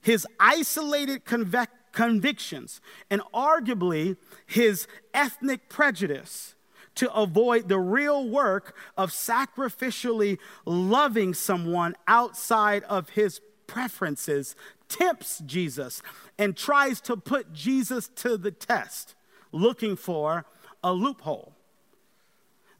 his 0.00 0.26
isolated 0.38 1.24
convic- 1.24 1.68
convictions, 1.92 2.80
and 3.10 3.20
arguably 3.34 4.16
his 4.46 4.86
ethnic 5.12 5.68
prejudice 5.68 6.54
to 6.96 7.12
avoid 7.12 7.68
the 7.68 7.78
real 7.78 8.28
work 8.28 8.76
of 8.96 9.10
sacrificially 9.10 10.38
loving 10.64 11.34
someone 11.34 11.94
outside 12.06 12.82
of 12.84 13.10
his 13.10 13.40
preferences 13.66 14.56
tempts 14.88 15.38
Jesus 15.46 16.02
and 16.38 16.56
tries 16.56 17.00
to 17.02 17.16
put 17.16 17.52
Jesus 17.52 18.08
to 18.16 18.36
the 18.36 18.50
test, 18.50 19.14
looking 19.52 19.96
for 19.96 20.44
a 20.82 20.92
loophole. 20.92 21.54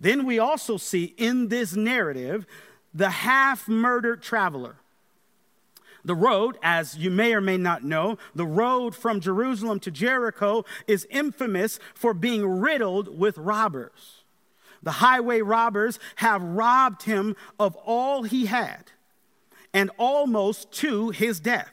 Then 0.01 0.25
we 0.25 0.39
also 0.39 0.77
see 0.77 1.15
in 1.17 1.49
this 1.49 1.75
narrative 1.75 2.47
the 2.95 3.11
half 3.11 3.69
murdered 3.69 4.23
traveler. 4.23 4.77
The 6.05 6.15
road, 6.15 6.57
as 6.63 6.97
you 6.97 7.11
may 7.11 7.35
or 7.35 7.43
may 7.43 7.59
not 7.59 7.85
know, 7.85 8.17
the 8.35 8.47
road 8.47 8.95
from 8.95 9.21
Jerusalem 9.21 9.81
to 9.81 9.91
Jericho 9.91 10.65
is 10.87 11.07
infamous 11.11 11.79
for 11.95 12.15
being 12.15 12.61
riddled 12.61 13.19
with 13.19 13.37
robbers. 13.37 14.25
The 14.83 14.93
highway 14.93 15.43
robbers 15.43 15.99
have 16.17 16.43
robbed 16.43 17.03
him 17.03 17.37
of 17.59 17.77
all 17.77 18.23
he 18.23 18.47
had 18.47 18.93
and 19.75 19.91
almost 19.99 20.73
to 20.73 21.11
his 21.11 21.39
death. 21.39 21.71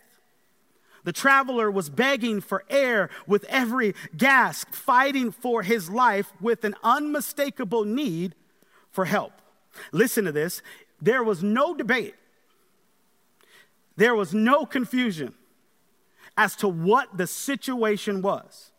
The 1.08 1.14
traveler 1.14 1.72
was 1.72 1.90
begging 1.90 2.42
for 2.42 2.66
air 2.70 3.10
with 3.26 3.46
every 3.46 3.96
gasp, 4.18 4.74
fighting 4.74 5.32
for 5.32 5.64
his 5.64 5.90
life 5.90 6.34
with 6.42 6.66
an 6.66 6.76
unmistakable 6.84 7.86
need 7.86 8.36
for 8.92 9.06
help. 9.06 9.32
Listen 9.94 10.26
to 10.26 10.34
this 10.34 10.62
there 11.02 11.24
was 11.24 11.42
no 11.42 11.74
debate, 11.74 12.16
there 13.96 14.16
was 14.16 14.34
no 14.34 14.66
confusion 14.66 15.34
as 16.36 16.58
to 16.58 16.68
what 16.68 17.16
the 17.16 17.26
situation 17.26 18.22
was. 18.22 18.74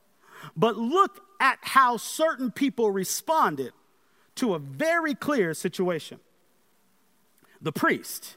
But 0.55 0.77
look 0.77 1.23
at 1.41 1.59
how 1.63 1.97
certain 1.97 2.51
people 2.51 2.91
responded 2.91 3.73
to 4.35 4.53
a 4.53 4.59
very 4.59 5.15
clear 5.15 5.55
situation. 5.55 6.21
The 7.63 7.73
priest 7.73 8.37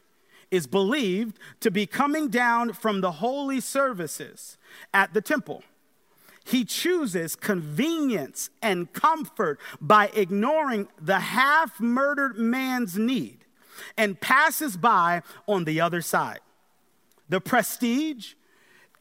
is 0.52 0.68
believed 0.68 1.40
to 1.62 1.72
be 1.72 1.86
coming 1.86 2.28
down 2.28 2.74
from 2.74 3.02
the 3.02 3.14
holy 3.14 3.60
services 3.60 4.58
at 4.94 5.14
the 5.14 5.22
temple. 5.22 5.64
He 6.44 6.66
chooses 6.66 7.36
convenience 7.36 8.50
and 8.62 8.92
comfort 8.94 9.60
by 9.80 10.12
ignoring 10.14 10.88
the 11.00 11.20
half 11.20 11.80
murdered 11.80 12.38
man's 12.38 12.98
need 12.98 13.46
and 13.98 14.20
passes 14.20 14.76
by 14.76 15.22
on 15.48 15.64
the 15.64 15.80
other 15.80 16.02
side. 16.02 16.40
The 17.30 17.40
prestige 17.42 18.34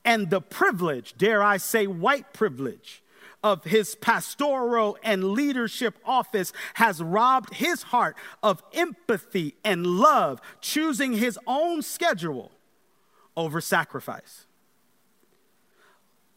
and 0.04 0.30
the 0.30 0.40
privilege, 0.40 1.14
dare 1.18 1.42
I 1.42 1.56
say, 1.56 1.86
white 1.86 2.32
privilege, 2.32 3.02
of 3.42 3.64
his 3.64 3.94
pastoral 3.94 4.98
and 5.02 5.24
leadership 5.32 5.96
office 6.04 6.52
has 6.74 7.02
robbed 7.02 7.54
his 7.54 7.84
heart 7.84 8.16
of 8.42 8.62
empathy 8.72 9.54
and 9.64 9.86
love, 9.86 10.40
choosing 10.60 11.14
his 11.14 11.38
own 11.46 11.82
schedule 11.82 12.52
over 13.36 13.60
sacrifice. 13.60 14.46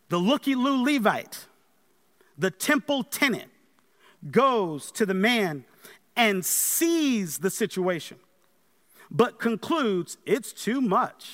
The 0.10 0.18
looky 0.18 0.56
loo 0.56 0.84
Levite, 0.84 1.48
the 2.38 2.52
temple 2.52 3.04
tenant, 3.04 3.52
goes 4.32 4.92
to 4.92 5.06
the 5.06 5.14
man 5.14 5.66
and 6.16 6.46
sees 6.46 7.40
the 7.40 7.50
situation, 7.50 8.18
but 9.12 9.40
concludes 9.40 10.18
it's 10.26 10.54
too 10.54 10.80
much, 10.80 11.32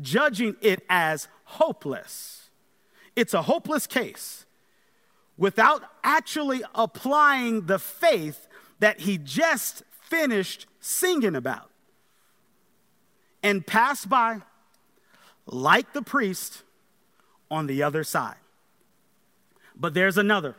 judging 0.00 0.56
it 0.62 0.82
as 0.88 1.28
hopeless. 1.44 2.50
It's 3.14 3.34
a 3.34 3.42
hopeless 3.42 3.86
case 3.86 4.45
without 5.36 5.82
actually 6.02 6.62
applying 6.74 7.66
the 7.66 7.78
faith 7.78 8.46
that 8.78 9.00
he 9.00 9.18
just 9.18 9.82
finished 10.02 10.66
singing 10.80 11.34
about 11.34 11.70
and 13.42 13.66
pass 13.66 14.04
by 14.04 14.40
like 15.46 15.92
the 15.92 16.02
priest 16.02 16.62
on 17.50 17.66
the 17.66 17.82
other 17.82 18.02
side. 18.02 18.36
But 19.74 19.94
there's 19.94 20.18
another, 20.18 20.56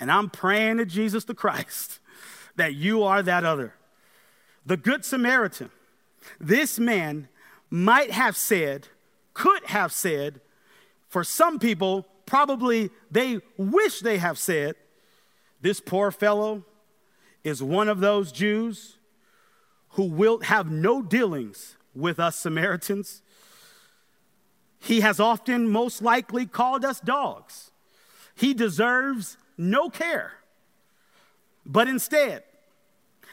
and 0.00 0.10
I'm 0.10 0.30
praying 0.30 0.78
to 0.78 0.86
Jesus 0.86 1.24
the 1.24 1.34
Christ 1.34 2.00
that 2.56 2.74
you 2.74 3.02
are 3.02 3.22
that 3.22 3.44
other. 3.44 3.74
The 4.64 4.76
Good 4.76 5.04
Samaritan. 5.04 5.70
This 6.40 6.78
man 6.78 7.28
might 7.70 8.10
have 8.10 8.36
said, 8.36 8.88
could 9.32 9.64
have 9.66 9.92
said, 9.92 10.40
for 11.08 11.22
some 11.22 11.58
people, 11.58 12.06
probably 12.26 12.90
they 13.10 13.40
wish 13.56 14.00
they 14.00 14.18
have 14.18 14.38
said, 14.38 14.74
This 15.60 15.80
poor 15.80 16.10
fellow 16.10 16.64
is 17.44 17.62
one 17.62 17.88
of 17.88 18.00
those 18.00 18.32
Jews 18.32 18.98
who 19.90 20.04
will 20.04 20.40
have 20.40 20.70
no 20.70 21.00
dealings 21.00 21.76
with 21.94 22.20
us 22.20 22.36
Samaritans. 22.36 23.22
He 24.78 25.00
has 25.00 25.18
often, 25.18 25.68
most 25.68 26.02
likely, 26.02 26.44
called 26.44 26.84
us 26.84 27.00
dogs. 27.00 27.70
He 28.34 28.52
deserves 28.52 29.38
no 29.56 29.88
care. 29.88 30.34
But 31.64 31.88
instead, 31.88 32.44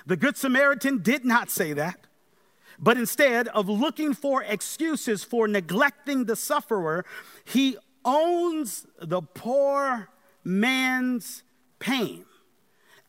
the 0.06 0.16
Good 0.16 0.38
Samaritan 0.38 1.02
did 1.02 1.26
not 1.26 1.50
say 1.50 1.74
that. 1.74 2.08
But 2.80 2.98
instead 2.98 3.48
of 3.50 3.70
looking 3.70 4.14
for 4.14 4.44
excuses 4.44 5.24
for 5.24 5.48
neglecting 5.48 6.26
the 6.26 6.36
sufferer, 6.36 7.06
he 7.46 7.78
owns 8.06 8.88
the 9.00 9.22
poor 9.22 10.10
man's 10.44 11.44
pain 11.80 12.26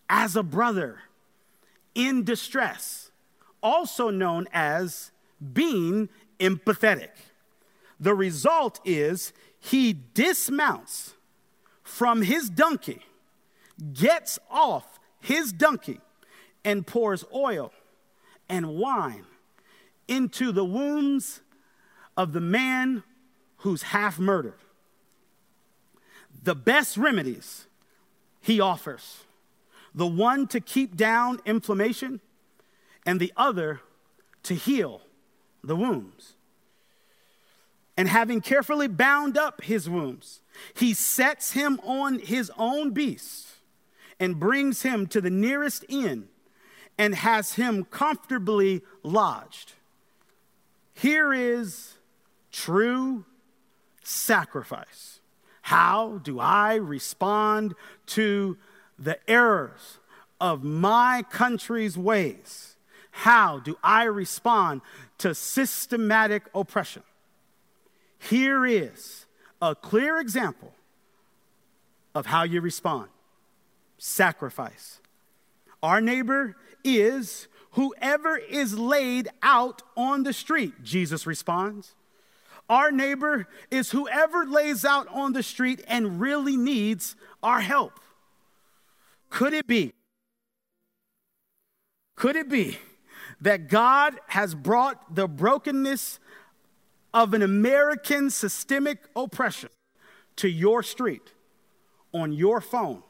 as 0.09 0.37
a 0.37 0.43
brother 0.43 1.01
in 1.95 2.25
distress, 2.25 3.11
also 3.63 4.11
known 4.11 4.47
as 4.53 5.11
being 5.53 6.09
empathetic. 6.39 7.11
The 7.99 8.15
result 8.15 8.81
is 8.85 9.33
he 9.59 9.93
dismounts 9.93 11.15
from 11.83 12.23
his 12.23 12.51
donkey, 12.51 13.01
gets 13.93 14.39
off 14.51 14.99
his 15.21 15.53
donkey, 15.53 16.01
and 16.65 16.87
pours 16.87 17.25
oil 17.35 17.73
and 18.49 18.77
wine 18.77 19.25
into 20.09 20.53
the 20.53 20.65
wounds 20.65 21.41
of 22.17 22.33
the 22.33 22.41
man 22.41 23.03
who's 23.59 23.83
half 23.83 24.19
murdered 24.19 24.64
the 26.45 26.55
best 26.55 26.97
remedies 26.97 27.67
he 28.41 28.61
offers 28.61 29.25
the 29.95 30.07
one 30.07 30.47
to 30.49 30.61
keep 30.61 30.97
down 30.97 31.41
inflammation, 31.47 32.21
and 33.07 33.21
the 33.21 33.33
other 33.37 33.81
to 34.43 34.55
heal 34.55 35.03
the 35.63 35.77
wounds. 35.77 36.33
And 37.97 38.09
having 38.09 38.41
carefully 38.41 38.89
bound 38.89 39.39
up 39.39 39.63
his 39.63 39.89
wounds, 39.89 40.41
he 40.75 40.95
sets 40.95 41.53
him 41.53 41.81
on 41.85 42.19
his 42.19 42.51
own 42.59 42.91
beast 42.91 43.47
and 44.19 44.41
brings 44.41 44.83
him 44.83 45.07
to 45.09 45.21
the 45.21 45.31
nearest 45.31 45.85
inn 45.89 46.29
and 46.99 47.15
has 47.15 47.55
him 47.55 47.85
comfortably 47.85 48.83
lodged. 49.05 49.75
Here 50.93 51.33
is 51.33 51.95
true 52.51 53.25
sacrifice. 54.03 55.21
How 55.65 56.19
do 56.23 56.41
I 56.41 56.75
respond 56.75 57.75
to 58.09 58.59
the 58.99 59.19
errors 59.27 59.99
of 60.39 60.63
my 60.63 61.25
country's 61.31 61.97
ways? 61.97 62.77
How 63.13 63.61
do 63.61 63.79
I 63.83 64.05
respond 64.05 64.83
to 65.17 65.35
systematic 65.35 66.43
oppression? 66.55 67.03
Here 68.19 68.67
is 68.67 69.25
a 69.63 69.75
clear 69.75 70.21
example 70.21 70.75
of 72.15 72.27
how 72.27 72.43
you 72.43 72.61
respond 72.61 73.09
sacrifice. 73.97 75.01
Our 75.83 76.03
neighbor 76.03 76.57
is 76.85 77.49
whoever 77.71 78.37
is 78.37 78.79
laid 78.79 79.31
out 79.43 79.81
on 79.97 80.25
the 80.25 80.35
street, 80.35 80.75
Jesus 80.83 81.27
responds. 81.27 81.95
Our 82.69 82.91
neighbor 82.91 83.47
is 83.71 83.91
whoever 83.91 84.47
lays 84.47 84.85
out 84.85 85.07
on 85.09 85.33
the 85.33 85.43
street 85.43 85.83
and 85.87 86.21
really 86.21 86.57
needs 86.57 87.15
our 87.43 87.61
help. 87.61 88.01
Could 89.29 89.53
it 89.53 89.67
be? 89.67 89.93
Could 92.17 92.37
it 92.37 92.49
be 92.49 92.79
that 93.41 93.69
God 93.69 94.19
has 94.29 94.55
brought 94.55 95.15
the 95.15 95.29
brokenness 95.29 96.21
of 97.13 97.35
an 97.35 97.43
American 97.43 98.31
systemic 98.31 98.99
oppression 99.15 99.71
to 100.37 100.49
your 100.49 100.83
street, 100.83 101.33
on 102.13 102.33
your 102.33 102.61
phone, 102.61 103.03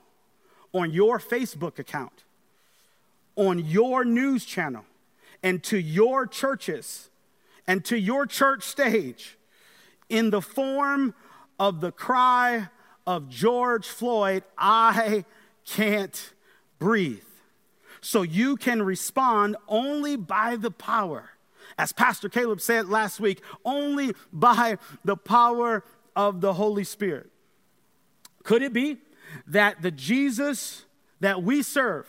on 0.73 0.93
your 0.93 1.19
Facebook 1.19 1.79
account, 1.79 2.25
on 3.37 3.59
your 3.61 4.05
news 4.05 4.45
channel, 4.45 4.85
and 5.43 5.63
to 5.63 5.79
your 5.79 6.27
churches 6.27 7.11
and 7.67 7.85
to 7.85 7.99
your 7.99 8.27
church 8.27 8.63
stage 8.63 9.37
in 10.09 10.31
the 10.31 10.43
form 10.43 11.15
of 11.59 11.81
the 11.81 11.93
cry 11.93 12.69
of 13.07 13.29
George 13.29 13.87
Floyd, 13.87 14.45
I 14.57 15.25
can't 15.67 16.33
breathe. 16.79 17.23
So 18.01 18.23
you 18.23 18.57
can 18.57 18.83
respond 18.83 19.57
only 19.69 20.17
by 20.17 20.57
the 20.57 20.71
power. 20.71 21.31
As 21.79 21.93
Pastor 21.93 22.29
Caleb 22.29 22.61
said 22.61 22.89
last 22.89 23.19
week, 23.19 23.43
only 23.65 24.15
by 24.33 24.79
the 25.05 25.17
power 25.17 25.83
of 26.15 26.41
the 26.41 26.53
Holy 26.55 26.85
Spirit. 26.85 27.31
Could 28.43 28.63
it 28.63 28.73
be 28.73 28.99
that 29.47 29.83
the 29.83 29.91
Jesus 29.91 30.85
that 31.21 31.43
we 31.43 31.63
serve 31.63 32.07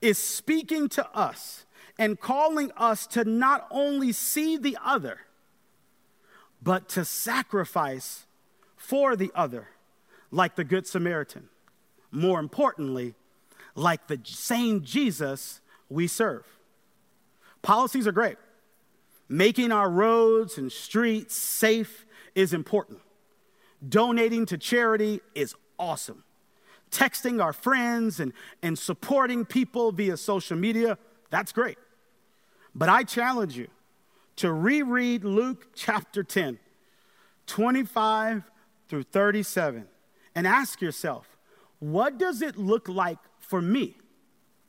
is 0.00 0.18
speaking 0.18 0.88
to 0.90 1.08
us 1.16 1.64
and 1.98 2.20
calling 2.20 2.70
us 2.76 3.06
to 3.08 3.24
not 3.24 3.66
only 3.70 4.12
see 4.12 4.56
the 4.56 4.76
other, 4.84 5.20
but 6.62 6.88
to 6.90 7.04
sacrifice 7.04 8.26
for 8.76 9.16
the 9.16 9.30
other, 9.34 9.68
like 10.30 10.56
the 10.56 10.64
Good 10.64 10.86
Samaritan. 10.86 11.48
More 12.10 12.40
importantly, 12.40 13.14
like 13.74 14.06
the 14.06 14.20
same 14.24 14.82
Jesus 14.82 15.60
we 15.88 16.06
serve. 16.06 16.44
Policies 17.62 18.06
are 18.06 18.12
great. 18.12 18.36
Making 19.28 19.72
our 19.72 19.90
roads 19.90 20.56
and 20.58 20.72
streets 20.72 21.34
safe 21.34 22.06
is 22.34 22.52
important. 22.54 23.00
Donating 23.86 24.46
to 24.46 24.58
charity 24.58 25.20
is 25.34 25.54
awesome. 25.78 26.24
Texting 26.90 27.42
our 27.42 27.52
friends 27.52 28.18
and, 28.20 28.32
and 28.62 28.78
supporting 28.78 29.44
people 29.44 29.92
via 29.92 30.16
social 30.16 30.56
media, 30.56 30.96
that's 31.30 31.52
great. 31.52 31.76
But 32.74 32.88
I 32.88 33.02
challenge 33.02 33.56
you 33.56 33.68
to 34.38 34.52
reread 34.52 35.24
Luke 35.24 35.74
chapter 35.74 36.22
10, 36.22 36.60
25 37.46 38.44
through 38.88 39.02
37, 39.02 39.88
and 40.36 40.46
ask 40.46 40.80
yourself, 40.80 41.36
what 41.80 42.18
does 42.18 42.40
it 42.40 42.56
look 42.56 42.88
like 42.88 43.18
for 43.40 43.60
me? 43.60 43.96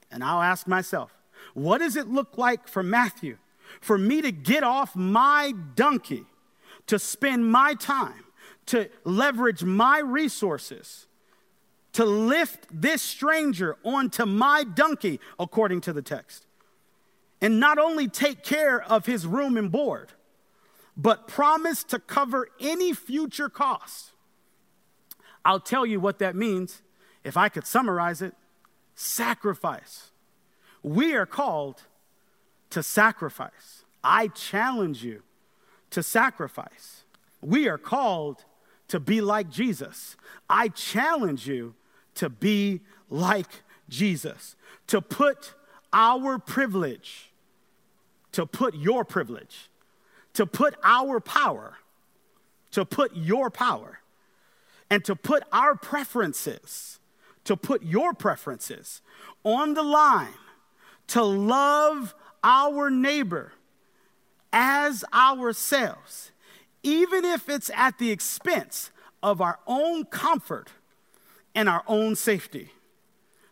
And 0.10 0.24
I'll 0.24 0.42
ask 0.42 0.68
myself, 0.68 1.16
what 1.54 1.78
does 1.78 1.96
it 1.96 2.08
look 2.08 2.36
like 2.36 2.68
for 2.68 2.82
Matthew? 2.82 3.38
For 3.80 3.96
me 3.98 4.24
to 4.24 4.32
get 4.32 4.64
off 4.64 4.96
my 4.96 5.54
donkey, 5.76 6.26
to 6.88 6.98
spend 6.98 7.52
my 7.52 7.76
time, 7.76 8.24
to 8.68 8.90
leverage 9.04 9.64
my 9.64 10.00
resources, 10.00 11.06
to 11.94 12.06
lift 12.06 12.66
this 12.72 13.04
stranger 13.04 13.78
onto 13.86 14.26
my 14.26 14.64
donkey, 14.64 15.20
according 15.38 15.82
to 15.82 15.94
the 15.94 16.02
text 16.02 16.48
and 17.42 17.60
not 17.60 17.78
only 17.78 18.08
take 18.08 18.44
care 18.44 18.82
of 18.82 19.06
his 19.06 19.26
room 19.26 19.58
and 19.58 19.72
board, 19.72 20.12
but 20.98 21.28
promise 21.28 21.84
to 21.86 22.00
cover 22.00 22.50
any 22.60 22.94
future 22.94 23.50
costs. 23.50 24.12
I'll 25.46 25.60
tell 25.60 25.86
you 25.86 26.00
what 26.00 26.20
that 26.20 26.36
means 26.36 26.82
if 27.24 27.38
I 27.38 27.50
could 27.50 27.66
summarize 27.66 28.22
it 28.22 28.36
sacrifice. 28.96 30.12
We 30.84 31.14
are 31.14 31.26
called 31.26 31.84
to 32.70 32.84
sacrifice. 32.84 33.86
I 34.04 34.28
challenge 34.28 35.04
you 35.04 35.24
to 35.92 36.04
sacrifice. 36.04 37.04
We 37.42 37.70
are 37.70 37.78
called 37.78 38.44
to 38.90 39.00
be 39.00 39.22
like 39.22 39.50
Jesus. 39.50 40.18
I 40.50 40.68
challenge 40.68 41.48
you 41.48 41.76
to 42.16 42.30
be 42.30 42.82
like 43.10 43.64
Jesus, 43.88 44.58
to 44.88 45.02
put 45.02 45.54
our 45.94 46.38
privilege 46.38 47.29
to 48.32 48.46
put 48.46 48.76
your 48.76 49.04
privilege, 49.04 49.70
to 50.34 50.46
put 50.46 50.76
our 50.84 51.20
power, 51.20 51.78
to 52.72 52.86
put 52.86 53.16
your 53.16 53.50
power, 53.50 54.00
and 54.90 55.04
to 55.06 55.16
put 55.16 55.44
our 55.52 55.76
preferences, 55.76 57.00
to 57.44 57.56
put 57.56 57.84
your 57.84 58.14
preferences 58.14 59.02
on 59.44 59.74
the 59.74 59.84
line, 59.84 60.34
to 61.08 61.24
love 61.24 62.14
our 62.44 62.90
neighbor 62.90 63.54
as 64.52 65.04
ourselves, 65.14 66.32
even 66.84 67.26
if 67.26 67.50
it's 67.50 67.70
at 67.76 67.98
the 67.98 68.12
expense 68.12 68.92
of 69.22 69.42
our 69.42 69.60
own 69.68 70.06
comfort 70.06 70.70
and 71.54 71.68
our 71.68 71.84
own 71.88 72.16
safety. 72.16 72.72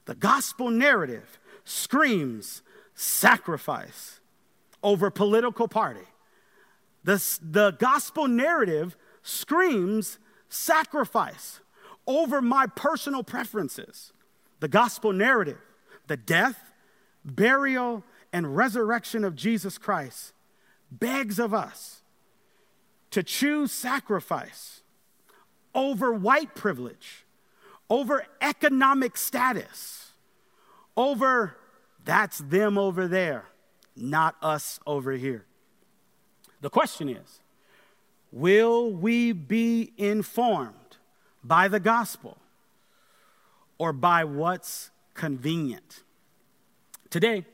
The 0.06 0.16
gospel 0.16 0.70
narrative 0.70 1.40
screams 1.66 2.62
sacrifice 2.96 4.20
over 4.84 5.10
political 5.10 5.68
party. 5.68 6.06
The, 7.04 7.40
the 7.42 7.72
gospel 7.72 8.28
narrative 8.28 8.98
screams 9.24 10.20
sacrifice 10.50 11.60
over 12.06 12.42
my 12.42 12.68
personal 12.68 13.24
preferences. 13.24 14.14
The 14.60 14.68
gospel 14.68 15.14
narrative, 15.14 15.60
the 16.08 16.18
death, 16.18 16.72
burial, 17.24 18.04
and 18.34 18.56
resurrection 18.56 19.24
of 19.24 19.36
Jesus 19.36 19.78
Christ 19.78 20.34
begs 20.92 21.40
of 21.40 21.54
us 21.54 22.02
to 23.12 23.24
choose 23.24 23.72
sacrifice 23.72 24.82
over 25.74 26.12
white 26.12 26.56
privilege, 26.56 27.26
over 27.90 28.26
economic 28.42 29.16
status, 29.18 30.12
over 30.96 31.58
that's 32.04 32.40
them 32.40 32.78
over 32.78 33.08
there 33.08 33.46
not 33.98 34.36
us 34.42 34.80
over 34.86 35.14
here. 35.14 35.46
The 36.62 36.70
question 36.70 37.10
is 37.10 37.42
will 38.32 38.92
we 38.92 39.32
be 39.32 39.94
informed 39.98 40.98
by 41.44 41.68
the 41.68 41.80
gospel 41.80 42.38
or 43.78 43.94
by 43.94 44.24
what's 44.24 44.92
convenient? 45.14 46.04
Today, 47.10 47.46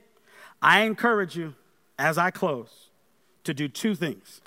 I 0.61 0.81
encourage 0.81 1.35
you, 1.35 1.55
as 1.99 2.17
I 2.17 2.31
close, 2.31 2.89
to 3.43 3.53
do 3.53 3.67
two 3.67 3.95
things 3.95 4.41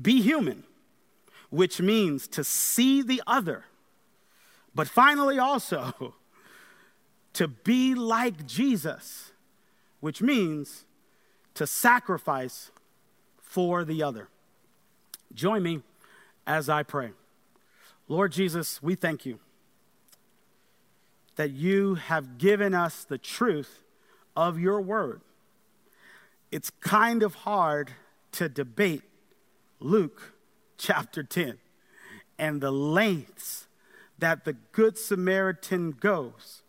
be 0.00 0.20
human, 0.20 0.64
which 1.50 1.80
means 1.80 2.28
to 2.28 2.44
see 2.44 3.02
the 3.02 3.22
other, 3.26 3.64
but 4.74 4.88
finally 4.88 5.38
also 5.38 6.14
to 7.34 7.48
be 7.48 7.94
like 7.94 8.46
Jesus, 8.46 9.32
which 10.00 10.20
means 10.20 10.85
to 11.56 11.66
sacrifice 11.66 12.70
for 13.40 13.84
the 13.84 14.02
other. 14.02 14.28
Join 15.34 15.62
me 15.62 15.80
as 16.46 16.68
I 16.68 16.82
pray. 16.82 17.10
Lord 18.08 18.32
Jesus, 18.32 18.82
we 18.82 18.94
thank 18.94 19.26
you 19.26 19.40
that 21.36 21.50
you 21.50 21.96
have 21.96 22.38
given 22.38 22.74
us 22.74 23.04
the 23.04 23.18
truth 23.18 23.82
of 24.36 24.58
your 24.58 24.80
word. 24.80 25.22
It's 26.52 26.70
kind 26.80 27.22
of 27.22 27.34
hard 27.34 27.90
to 28.32 28.48
debate 28.48 29.02
Luke 29.80 30.34
chapter 30.78 31.22
10 31.22 31.58
and 32.38 32.60
the 32.60 32.70
lengths 32.70 33.66
that 34.18 34.44
the 34.44 34.52
Good 34.52 34.98
Samaritan 34.98 35.92
goes 35.92 36.62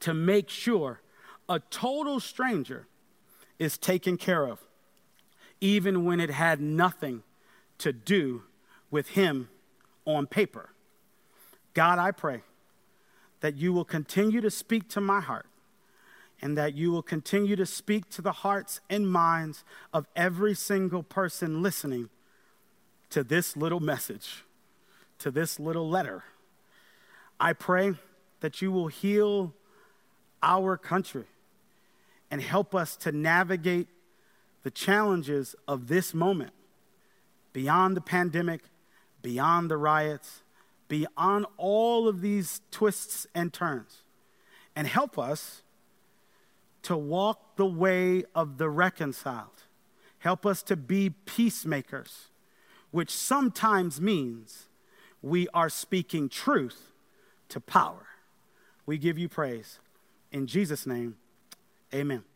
to 0.00 0.14
make 0.14 0.48
sure 0.48 1.00
a 1.48 1.58
total 1.58 2.20
stranger 2.20 2.86
is 3.62 3.78
taken 3.78 4.16
care 4.16 4.44
of, 4.44 4.58
even 5.60 6.04
when 6.04 6.18
it 6.18 6.30
had 6.30 6.60
nothing 6.60 7.22
to 7.78 7.92
do 7.92 8.42
with 8.90 9.10
him 9.10 9.48
on 10.04 10.26
paper. 10.26 10.70
God, 11.72 12.00
I 12.00 12.10
pray 12.10 12.42
that 13.40 13.54
you 13.54 13.72
will 13.72 13.84
continue 13.84 14.40
to 14.40 14.50
speak 14.50 14.88
to 14.88 15.00
my 15.00 15.20
heart 15.20 15.46
and 16.40 16.58
that 16.58 16.74
you 16.74 16.90
will 16.90 17.04
continue 17.04 17.54
to 17.54 17.64
speak 17.64 18.10
to 18.10 18.20
the 18.20 18.32
hearts 18.32 18.80
and 18.90 19.08
minds 19.08 19.62
of 19.92 20.08
every 20.16 20.54
single 20.54 21.04
person 21.04 21.62
listening 21.62 22.08
to 23.10 23.22
this 23.22 23.56
little 23.56 23.78
message, 23.78 24.42
to 25.20 25.30
this 25.30 25.60
little 25.60 25.88
letter. 25.88 26.24
I 27.38 27.52
pray 27.52 27.94
that 28.40 28.60
you 28.60 28.72
will 28.72 28.88
heal 28.88 29.54
our 30.42 30.76
country 30.76 31.26
and 32.32 32.40
help 32.40 32.74
us 32.74 32.96
to 32.96 33.12
navigate 33.12 33.88
the 34.62 34.70
challenges 34.70 35.54
of 35.68 35.88
this 35.88 36.14
moment 36.14 36.54
beyond 37.52 37.94
the 37.94 38.00
pandemic, 38.00 38.62
beyond 39.20 39.70
the 39.70 39.76
riots, 39.76 40.42
beyond 40.88 41.44
all 41.58 42.08
of 42.08 42.22
these 42.22 42.62
twists 42.70 43.26
and 43.34 43.52
turns, 43.52 44.02
and 44.74 44.86
help 44.86 45.18
us 45.18 45.62
to 46.82 46.96
walk 46.96 47.56
the 47.56 47.66
way 47.66 48.24
of 48.34 48.56
the 48.56 48.70
reconciled. 48.70 49.64
Help 50.20 50.46
us 50.46 50.62
to 50.62 50.74
be 50.74 51.10
peacemakers, 51.26 52.28
which 52.92 53.10
sometimes 53.10 54.00
means 54.00 54.68
we 55.20 55.46
are 55.52 55.68
speaking 55.68 56.30
truth 56.30 56.92
to 57.50 57.60
power. 57.60 58.06
We 58.86 58.96
give 58.96 59.18
you 59.18 59.28
praise. 59.28 59.80
In 60.30 60.46
Jesus' 60.46 60.86
name, 60.86 61.16
amen. 61.94 62.31